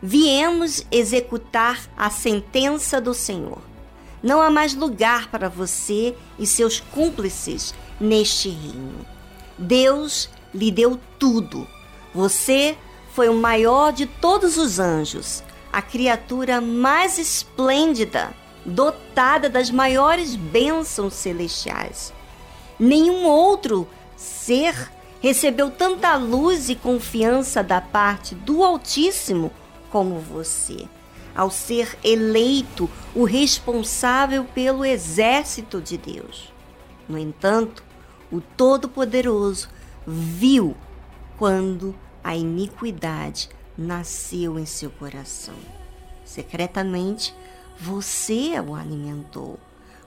[0.01, 3.61] Viemos executar a sentença do Senhor.
[4.21, 9.05] Não há mais lugar para você e seus cúmplices neste reino.
[9.57, 11.65] Deus lhe deu tudo.
[12.13, 12.77] Você
[13.13, 18.35] foi o maior de todos os anjos, a criatura mais esplêndida,
[18.67, 22.13] dotada das maiores bênçãos celestiais.
[22.77, 24.91] Nenhum outro ser
[25.21, 29.51] recebeu tanta luz e confiança da parte do Altíssimo
[29.89, 30.87] como você
[31.37, 36.51] ao ser eleito o responsável pelo exército de Deus.
[37.07, 37.83] No entanto,
[38.31, 39.69] o Todo-Poderoso
[40.05, 40.75] viu
[41.37, 41.93] quando
[42.23, 45.53] a iniquidade nasceu em seu coração.
[46.25, 47.35] Secretamente,
[47.79, 49.59] você o alimentou,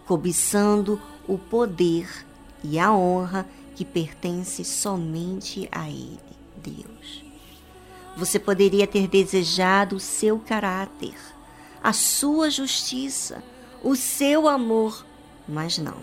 [0.06, 2.26] cobiçando o poder
[2.62, 6.18] e a honra que pertence somente a Ele,
[6.56, 7.24] Deus.
[8.16, 11.14] Você poderia ter desejado o seu caráter,
[11.82, 13.42] a sua justiça,
[13.82, 15.06] o seu amor,
[15.48, 15.96] mas não.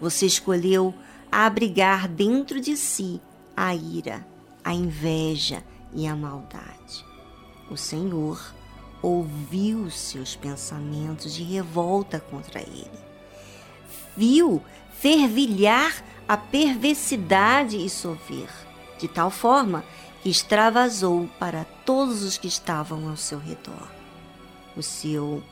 [0.00, 0.92] Você escolheu
[1.30, 3.20] abrigar dentro de si
[3.56, 4.26] a ira,
[4.62, 5.62] a inveja
[5.94, 7.04] e a maldade.
[7.70, 8.54] O Senhor
[9.02, 12.90] ouviu seus pensamentos de revolta contra ele.
[14.16, 14.62] Viu
[14.98, 18.48] fervilhar a perversidade e sover,
[18.98, 19.84] de tal forma
[20.22, 23.88] que extravasou para todos os que estavam ao seu redor.
[24.76, 25.42] O seu,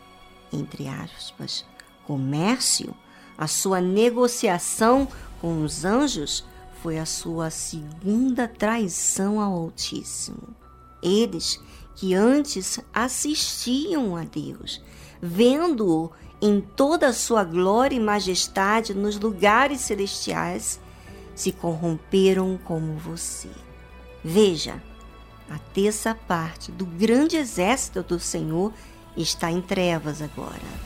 [0.53, 1.65] entre aspas,
[2.07, 2.95] comércio,
[3.37, 5.09] a sua negociação
[5.41, 6.45] com os anjos
[6.83, 10.55] foi a sua segunda traição ao Altíssimo.
[11.03, 11.61] Eles
[11.95, 14.83] que antes assistiam a Deus,
[15.21, 20.81] vendo-o em toda a sua glória e majestade nos lugares celestiais,
[21.35, 23.49] se corromperam como você.
[24.23, 24.83] Veja,
[25.49, 28.73] a terça parte do grande exército do Senhor
[29.17, 30.85] está em trevas agora.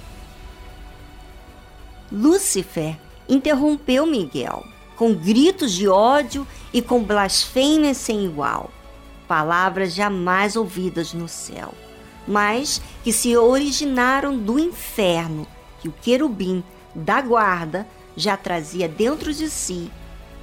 [2.10, 2.98] Lúcifer
[3.28, 4.64] interrompeu Miguel
[4.98, 8.70] com gritos de ódio e com blasfêmias sem igual,
[9.28, 11.74] palavras jamais ouvidas no céu,
[12.26, 15.46] mas que se originaram do inferno
[15.80, 16.64] que o querubim
[16.94, 19.90] da guarda já trazia dentro de si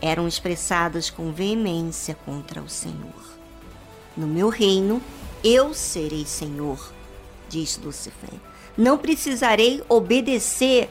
[0.02, 3.36] eram expressadas com veemência contra o Senhor.
[4.16, 5.02] No meu reino,
[5.44, 6.94] eu serei Senhor,
[7.50, 8.40] diz Lúcifer.
[8.78, 10.90] Não precisarei obedecer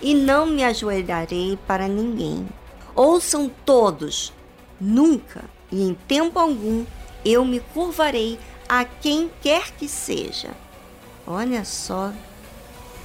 [0.00, 2.48] e não me ajoelharei para ninguém.
[2.94, 4.32] Ouçam todos,
[4.80, 6.84] nunca e em tempo algum
[7.24, 8.38] eu me curvarei
[8.68, 10.54] a quem quer que seja.
[11.26, 12.12] Olha só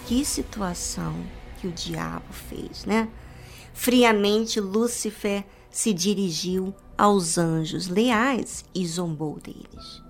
[0.06, 1.16] que situação
[1.60, 3.08] que o diabo fez, né?
[3.74, 10.02] Friamente, Lúcifer se dirigiu aos anjos leais e zombou deles.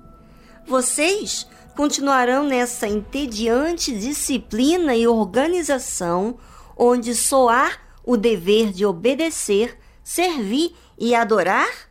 [0.65, 6.38] Vocês continuarão nessa entediante disciplina e organização
[6.77, 11.89] onde soar o dever de obedecer, servir e adorar?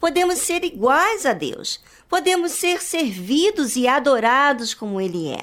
[0.00, 1.78] Podemos ser iguais a Deus,
[2.08, 5.42] podemos ser servidos e adorados como Ele é.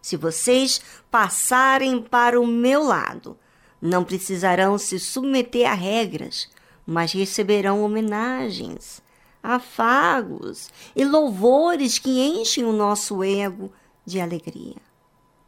[0.00, 0.80] Se vocês
[1.10, 3.36] passarem para o meu lado,
[3.82, 6.48] não precisarão se submeter a regras,
[6.86, 9.02] mas receberão homenagens,
[9.42, 13.72] afagos e louvores que enchem o nosso ego
[14.06, 14.76] de alegria.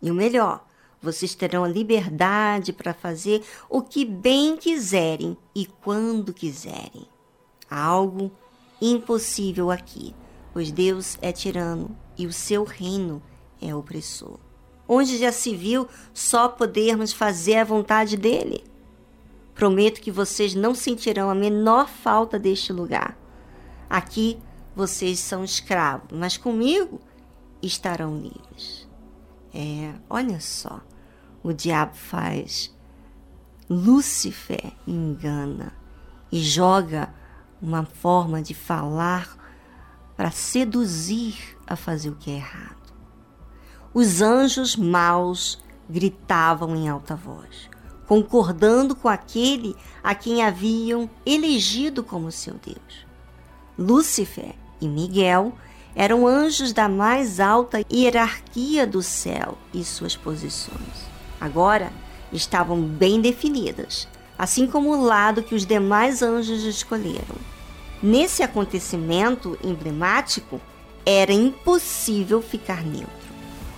[0.03, 0.67] E o melhor,
[1.01, 7.12] vocês terão a liberdade para fazer o que bem quiserem e quando quiserem.
[7.73, 8.31] Há algo
[8.83, 10.15] impossível aqui,
[10.53, 13.23] pois Deus é tirano e o seu reino
[13.63, 14.39] é opressor.
[14.87, 18.63] Onde já se viu só podermos fazer a vontade dele?
[19.55, 23.19] Prometo que vocês não sentirão a menor falta deste lugar.
[23.89, 24.39] Aqui
[24.77, 27.01] vocês são escravos, mas comigo
[27.63, 28.87] estarão livres.
[29.55, 30.83] É, olha só,
[31.43, 32.71] o diabo faz.
[33.67, 35.73] Lúcifer engana
[36.31, 37.22] e joga
[37.63, 39.39] uma forma de falar
[40.17, 42.93] para seduzir a fazer o que é errado.
[43.95, 47.71] Os anjos maus gritavam em alta voz
[48.13, 49.75] concordando com aquele
[50.05, 53.07] a quem haviam elegido como seu Deus.
[53.79, 55.55] Lúcifer e Miguel
[55.95, 61.09] eram anjos da mais alta hierarquia do céu e suas posições.
[61.41, 61.91] Agora
[62.31, 64.07] estavam bem definidas,
[64.39, 67.37] assim como o lado que os demais anjos escolheram.
[68.03, 70.61] Nesse acontecimento emblemático,
[71.07, 73.13] era impossível ficar neutro.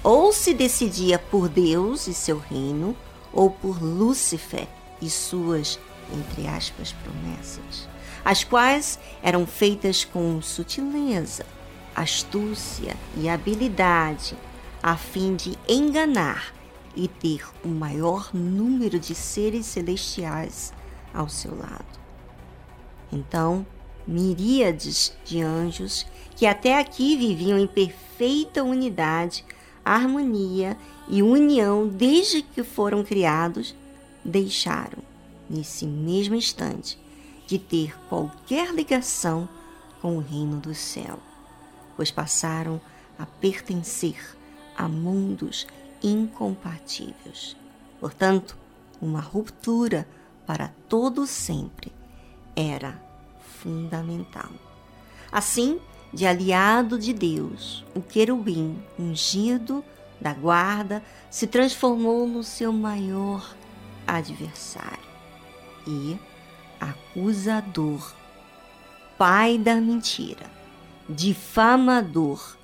[0.02, 2.96] Ou se decidia por Deus e seu reino,
[3.32, 4.66] ou por Lúcifer
[5.00, 5.78] e suas,
[6.12, 7.88] entre aspas, promessas,
[8.24, 11.44] as quais eram feitas com sutileza,
[11.94, 14.36] astúcia e habilidade,
[14.82, 16.54] a fim de enganar
[16.96, 20.72] e ter o maior número de seres celestiais
[21.12, 21.98] ao seu lado.
[23.10, 23.66] Então,
[24.06, 26.06] miríades de anjos
[26.36, 29.44] que até aqui viviam em perfeita unidade,
[29.84, 30.76] harmonia
[31.08, 33.74] e união desde que foram criados,
[34.24, 34.98] deixaram,
[35.48, 36.98] nesse mesmo instante,
[37.46, 39.48] de ter qualquer ligação
[40.00, 41.18] com o reino do céu,
[41.96, 42.80] pois passaram
[43.18, 44.36] a pertencer
[44.76, 45.66] a mundos
[46.02, 47.56] incompatíveis.
[48.00, 48.56] Portanto,
[49.00, 50.06] uma ruptura
[50.46, 51.92] para todo sempre
[52.56, 53.00] era
[53.64, 54.50] fundamental.
[55.32, 55.80] Assim,
[56.12, 59.82] de aliado de Deus, o querubim ungido
[60.20, 63.56] da guarda se transformou no seu maior
[64.06, 65.02] adversário
[65.86, 66.16] e
[66.78, 68.14] acusador,
[69.18, 70.46] pai da mentira,
[71.08, 72.56] difamador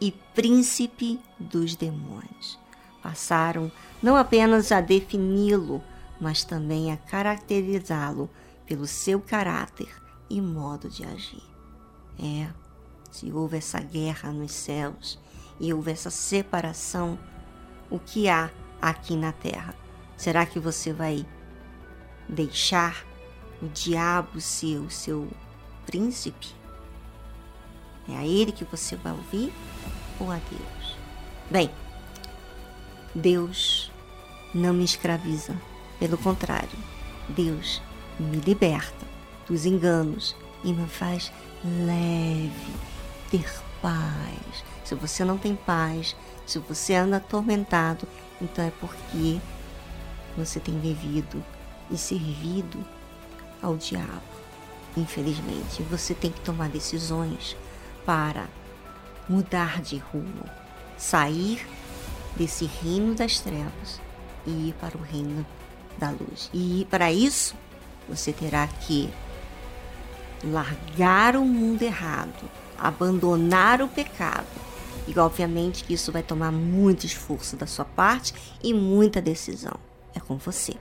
[0.00, 2.58] e príncipe dos demônios.
[3.02, 3.70] Passaram
[4.02, 5.82] não apenas a defini-lo,
[6.20, 8.28] mas também a caracterizá-lo
[8.66, 9.88] pelo seu caráter
[10.28, 11.42] e modo de agir.
[12.18, 12.48] É,
[13.10, 15.18] se houve essa guerra nos céus,
[15.60, 17.18] e houve essa separação,
[17.90, 18.50] o que há
[18.80, 19.74] aqui na terra?
[20.16, 21.26] Será que você vai
[22.28, 23.04] deixar
[23.62, 25.28] o diabo ser o seu
[25.86, 26.54] príncipe?
[28.08, 29.52] É a ele que você vai ouvir
[30.20, 30.96] ou a Deus?
[31.50, 31.70] Bem,
[33.14, 33.90] Deus
[34.54, 35.56] não me escraviza,
[35.98, 36.78] pelo contrário,
[37.28, 37.82] Deus
[38.18, 39.07] me liberta
[39.48, 41.32] dos enganos e me faz
[41.64, 42.74] leve,
[43.30, 43.50] ter
[43.80, 46.16] paz, se você não tem paz,
[46.46, 48.06] se você anda atormentado,
[48.40, 49.40] então é porque
[50.36, 51.44] você tem vivido
[51.90, 52.84] e servido
[53.62, 54.22] ao diabo.
[54.96, 57.56] Infelizmente, você tem que tomar decisões
[58.04, 58.46] para
[59.28, 60.44] mudar de rumo,
[60.96, 61.66] sair
[62.36, 64.00] desse reino das trevas
[64.46, 65.44] e ir para o reino
[65.98, 66.48] da luz.
[66.52, 67.54] E para isso,
[68.08, 69.10] você terá que
[70.44, 72.48] largar o mundo errado,
[72.78, 74.46] abandonar o pecado
[75.08, 79.74] e obviamente que isso vai tomar muito esforço da sua parte e muita decisão.
[80.14, 80.74] É com você.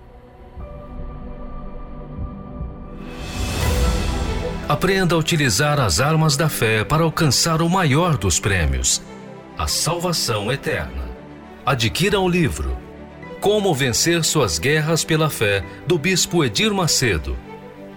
[4.68, 9.02] Aprenda a utilizar as armas da fé para alcançar o maior dos prêmios,
[9.58, 11.08] a salvação eterna.
[11.66, 12.78] Adquira o livro
[13.40, 17.38] Como Vencer Suas Guerras pela Fé, do Bispo Edir Macedo.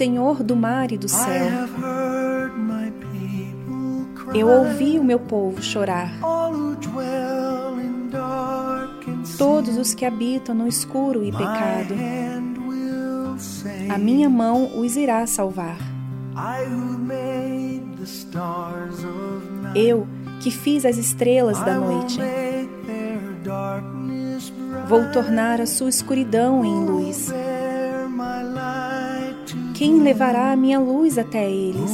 [0.00, 1.50] Senhor do mar e do céu.
[4.34, 6.10] Eu ouvi o meu povo chorar.
[9.36, 11.94] Todos os que habitam no escuro e pecado.
[13.90, 15.76] A minha mão os irá salvar.
[19.74, 20.08] Eu,
[20.40, 22.18] que fiz as estrelas da noite.
[24.88, 27.30] Vou tornar a sua escuridão em luz.
[29.80, 31.90] Quem levará a minha luz até eles?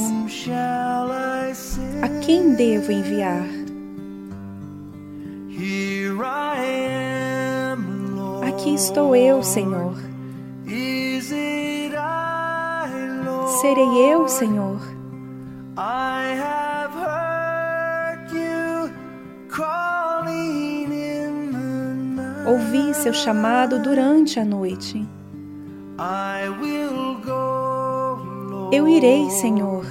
[2.01, 3.47] A quem devo enviar?
[8.45, 9.95] Aqui estou eu, Senhor.
[13.61, 14.81] Serei eu, Senhor.
[22.45, 25.07] Ouvi seu chamado durante a noite.
[28.71, 29.85] Eu irei, Senhor.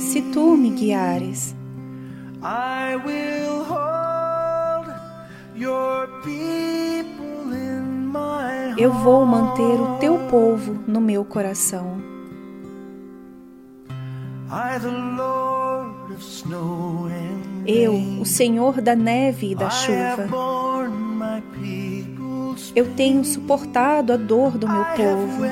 [0.00, 1.54] Se tu me guiares.
[8.78, 12.00] Eu vou manter o teu povo no meu coração.
[17.66, 20.26] Eu, o Senhor da neve e da chuva,
[22.74, 25.44] eu tenho suportado a dor do meu povo.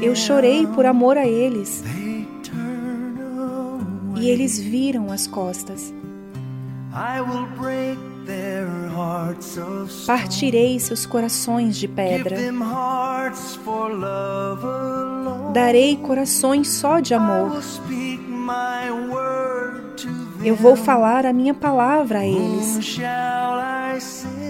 [0.00, 1.82] Eu chorei por amor a eles
[4.16, 5.92] e eles viram as costas.
[10.06, 12.36] Partirei seus corações de pedra.
[15.52, 17.62] Darei corações só de amor.
[20.42, 22.98] Eu vou falar a minha palavra a eles.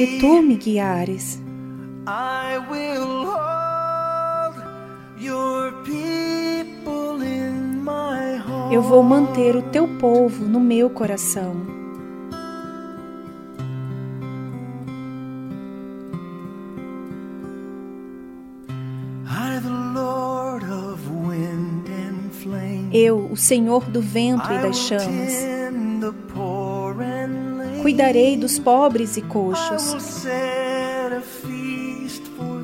[0.00, 1.38] se tu me guiares.
[8.72, 11.54] Eu vou manter o teu povo no meu coração.
[22.92, 25.59] Eu, o Senhor do vento e das chamas,
[27.80, 30.24] cuidarei dos pobres e coxos.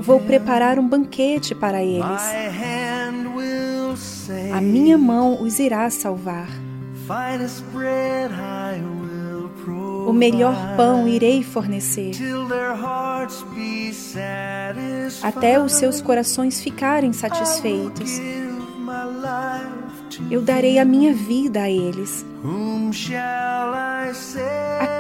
[0.01, 2.23] Vou preparar um banquete para eles.
[4.53, 6.49] A minha mão os irá salvar.
[10.07, 12.13] O melhor pão irei fornecer,
[15.23, 18.21] até os seus corações ficarem satisfeitos.
[20.31, 22.25] Eu darei a minha vida a eles.
[24.81, 24.86] A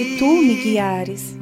[0.00, 1.36] se tu me guiares.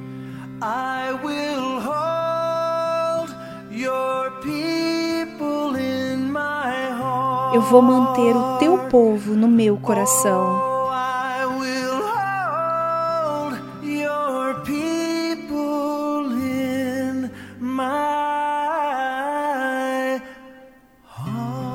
[0.61, 3.31] I will hold
[3.71, 7.55] your people in my heart.
[7.55, 10.59] Eu vou manter o teu povo no meu coração.
[10.59, 13.55] Oh, I will hold
[13.85, 17.31] your people in
[17.61, 18.09] my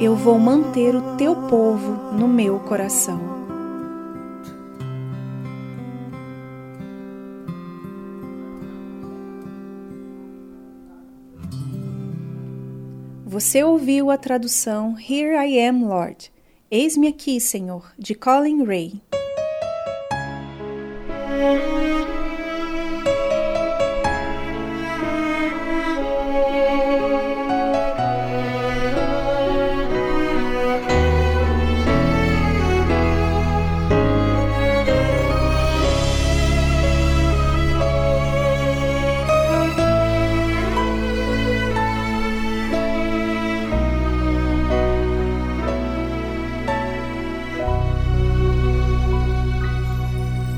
[0.02, 3.43] Eu vou manter o teu povo no meu coração.
[13.34, 16.32] Você ouviu a tradução Here I Am, Lord.
[16.70, 19.02] Eis-me aqui, Senhor, de Colin Ray.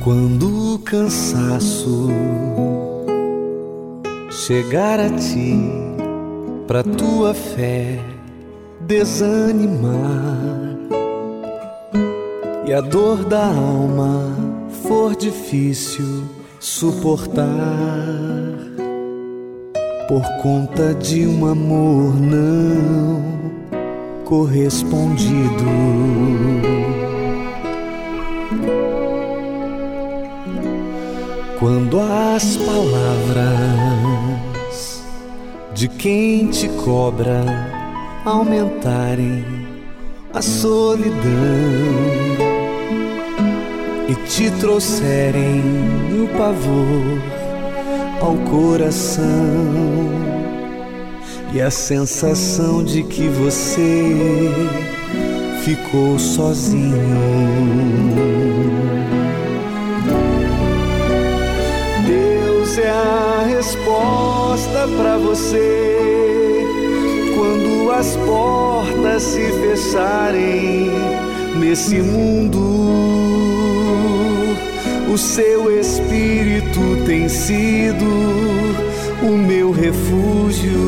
[0.06, 2.10] Quando o cansaço
[4.30, 5.57] chegar a ti,
[6.68, 7.99] pra tua fé
[8.82, 10.77] desanimar,
[12.68, 14.30] e a dor da alma
[14.84, 16.26] for difícil
[16.60, 17.56] suportar,
[20.07, 23.23] por conta de um amor não
[24.23, 25.65] correspondido.
[31.66, 33.44] Quando as palavras
[35.74, 37.44] de quem te cobra
[38.24, 39.44] aumentarem
[40.32, 41.12] a solidão
[44.08, 45.64] e te trouxerem
[46.12, 47.20] o pavor
[48.22, 49.26] ao coração
[51.52, 54.14] e a sensação de que você
[55.64, 58.35] ficou sozinho.
[62.98, 66.64] A resposta para você
[67.36, 70.90] quando as portas se fecharem
[71.60, 72.62] nesse mundo.
[75.12, 78.06] O seu espírito tem sido
[79.22, 80.80] o meu refúgio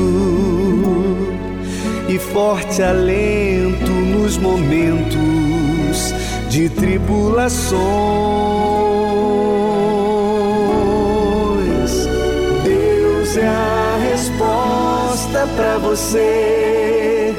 [2.08, 6.14] e forte alento nos momentos
[6.50, 9.07] de tribulações.
[15.58, 17.34] Para você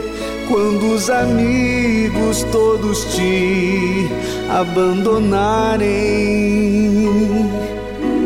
[0.49, 4.09] quando os amigos todos te
[4.51, 5.87] abandonarem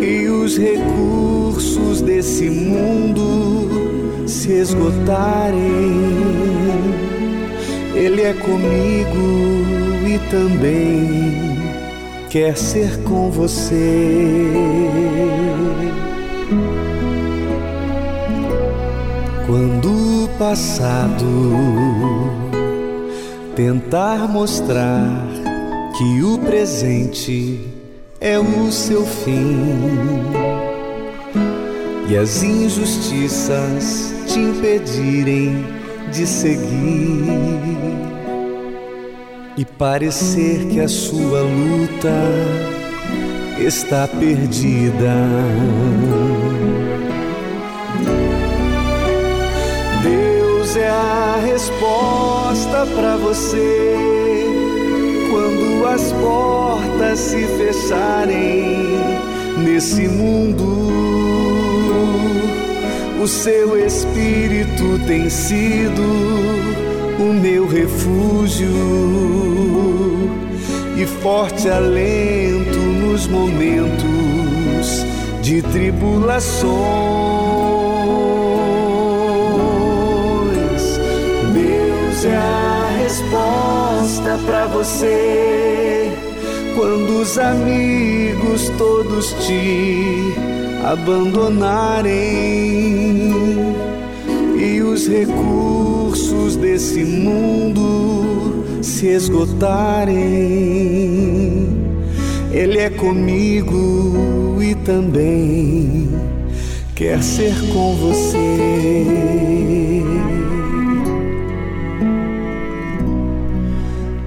[0.01, 5.61] e os recursos desse mundo se esgotarem.
[7.95, 11.59] Ele é comigo e também
[12.31, 13.83] quer ser com você.
[19.53, 21.27] Quando o passado
[23.55, 25.29] tentar mostrar
[25.95, 27.61] que o presente
[28.19, 29.59] é o seu fim
[32.09, 35.67] e as injustiças te impedirem
[36.11, 37.27] de seguir
[39.59, 42.23] e parecer que a sua luta
[43.59, 45.13] está perdida.
[51.03, 53.97] A resposta para você
[55.31, 58.87] quando as portas se fecharem
[59.65, 60.63] nesse mundo.
[63.21, 66.03] O seu espírito tem sido
[67.19, 68.71] o meu refúgio
[70.97, 75.05] e forte alento nos momentos
[75.41, 77.72] de tribulações.
[84.13, 86.13] Resposta para você
[86.77, 90.35] quando os amigos todos te
[90.85, 92.13] abandonarem
[94.59, 100.13] e os recursos desse mundo se esgotarem.
[102.53, 106.11] Ele é comigo e também
[106.95, 109.23] quer ser com você.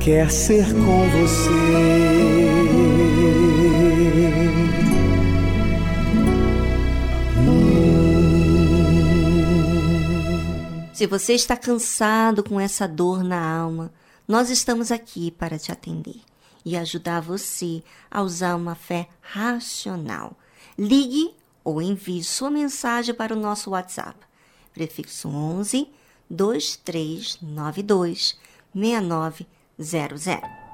[0.06, 1.49] Quer ser com você.
[10.94, 13.91] Se você está cansado com essa dor na alma,
[14.27, 16.22] nós estamos aqui para te atender
[16.64, 20.38] e ajudar você a usar uma fé racional.
[20.77, 21.34] Ligue
[21.64, 24.19] ou envie sua mensagem para o nosso WhatsApp,
[24.72, 25.90] prefixo 11
[26.30, 28.38] 2392
[29.80, 30.65] 6900.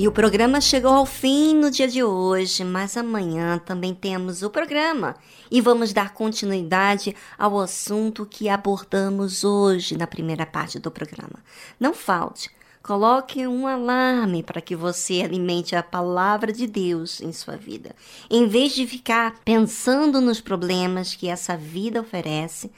[0.00, 4.48] E o programa chegou ao fim no dia de hoje, mas amanhã também temos o
[4.48, 5.14] programa
[5.50, 11.44] e vamos dar continuidade ao assunto que abordamos hoje na primeira parte do programa.
[11.78, 12.50] Não falte,
[12.82, 17.94] coloque um alarme para que você alimente a palavra de Deus em sua vida.
[18.30, 22.72] Em vez de ficar pensando nos problemas que essa vida oferece,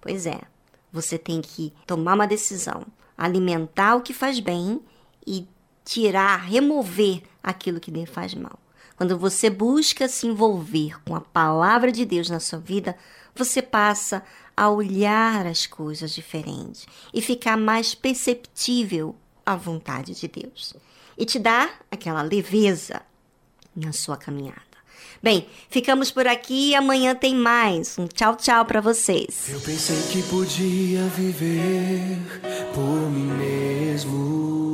[0.00, 0.40] pois é,
[0.90, 2.86] você tem que tomar uma decisão,
[3.18, 4.80] alimentar o que faz bem
[5.26, 5.46] e
[5.84, 8.58] tirar, remover aquilo que lhe faz mal.
[8.96, 12.96] Quando você busca se envolver com a palavra de Deus na sua vida,
[13.34, 14.22] você passa
[14.56, 20.74] a olhar as coisas diferentes e ficar mais perceptível à vontade de Deus.
[21.18, 23.02] E te dá aquela leveza
[23.74, 24.62] na sua caminhada.
[25.22, 27.98] Bem, ficamos por aqui amanhã tem mais.
[27.98, 29.48] Um tchau, tchau para vocês.
[29.48, 32.18] Eu pensei que podia viver
[32.74, 34.73] por mim mesmo.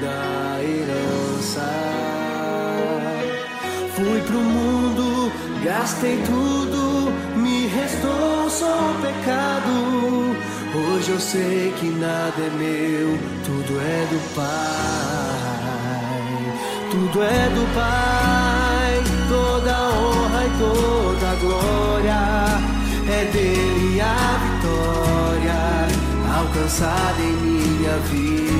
[0.00, 1.68] da herança.
[3.94, 5.30] Fui pro mundo,
[5.62, 10.36] gastei tudo, me restou só o pecado.
[10.74, 15.70] Hoje eu sei que nada é meu, tudo é do Pai,
[16.90, 22.20] tudo é do Pai, toda honra e toda glória
[23.12, 25.60] é dele a vitória
[26.38, 28.59] alcançada em minha vida.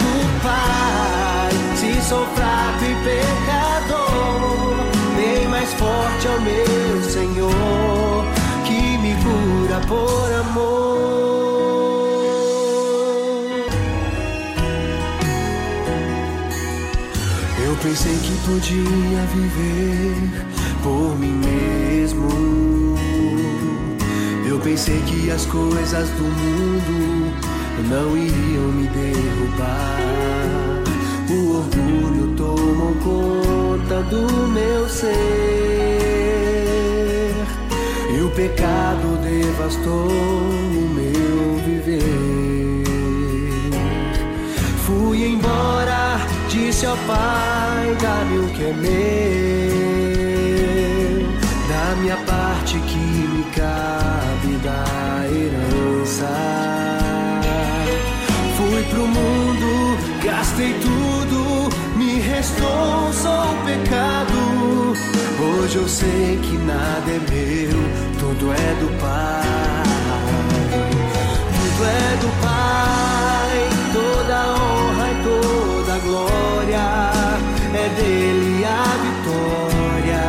[2.11, 4.75] sou fraco e pecador,
[5.15, 8.25] bem mais forte é o meu Senhor
[8.65, 10.91] que me cura por amor.
[17.65, 20.17] Eu pensei que podia viver
[20.83, 22.27] por mim mesmo.
[24.45, 27.33] Eu pensei que as coisas do mundo
[27.87, 30.60] não iriam me derrubar.
[32.71, 35.09] Tomou conta do meu ser.
[38.15, 41.99] E o pecado devastou o meu viver.
[44.85, 48.91] Fui embora, disse ao Pai: dá-me o que é meu,
[51.67, 54.85] da minha parte que me cabe da
[55.27, 56.31] herança.
[58.55, 61.20] Fui pro mundo, gastei tudo,
[62.61, 64.93] restou só pecado.
[65.39, 67.79] Hoje eu sei que nada é meu,
[68.19, 69.83] tudo é do Pai.
[71.55, 76.85] Tudo é do Pai, toda honra e toda glória
[77.73, 80.23] é dele a vitória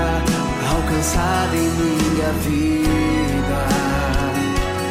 [0.74, 3.60] alcançada em minha vida.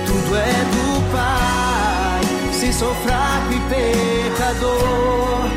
[0.05, 2.21] Tudo é do Pai,
[2.53, 5.50] se sou fraco e pecador,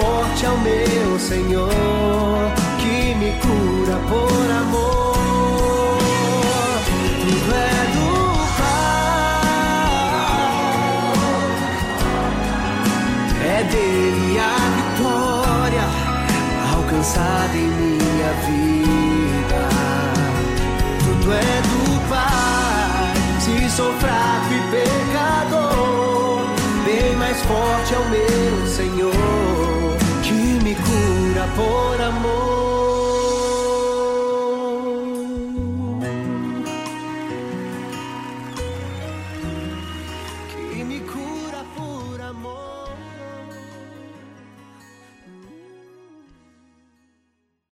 [0.00, 1.70] forte é o meu Senhor
[2.78, 5.98] que me cura por amor.
[7.20, 8.10] Tudo é do
[8.58, 9.40] Pai,
[13.44, 15.86] é dele a vitória
[16.74, 19.62] alcançada em minha vida.
[21.04, 26.40] Tudo é do Pai, se sou fraco e pecador,
[26.84, 29.29] bem mais forte é o meu Senhor
[31.60, 31.99] for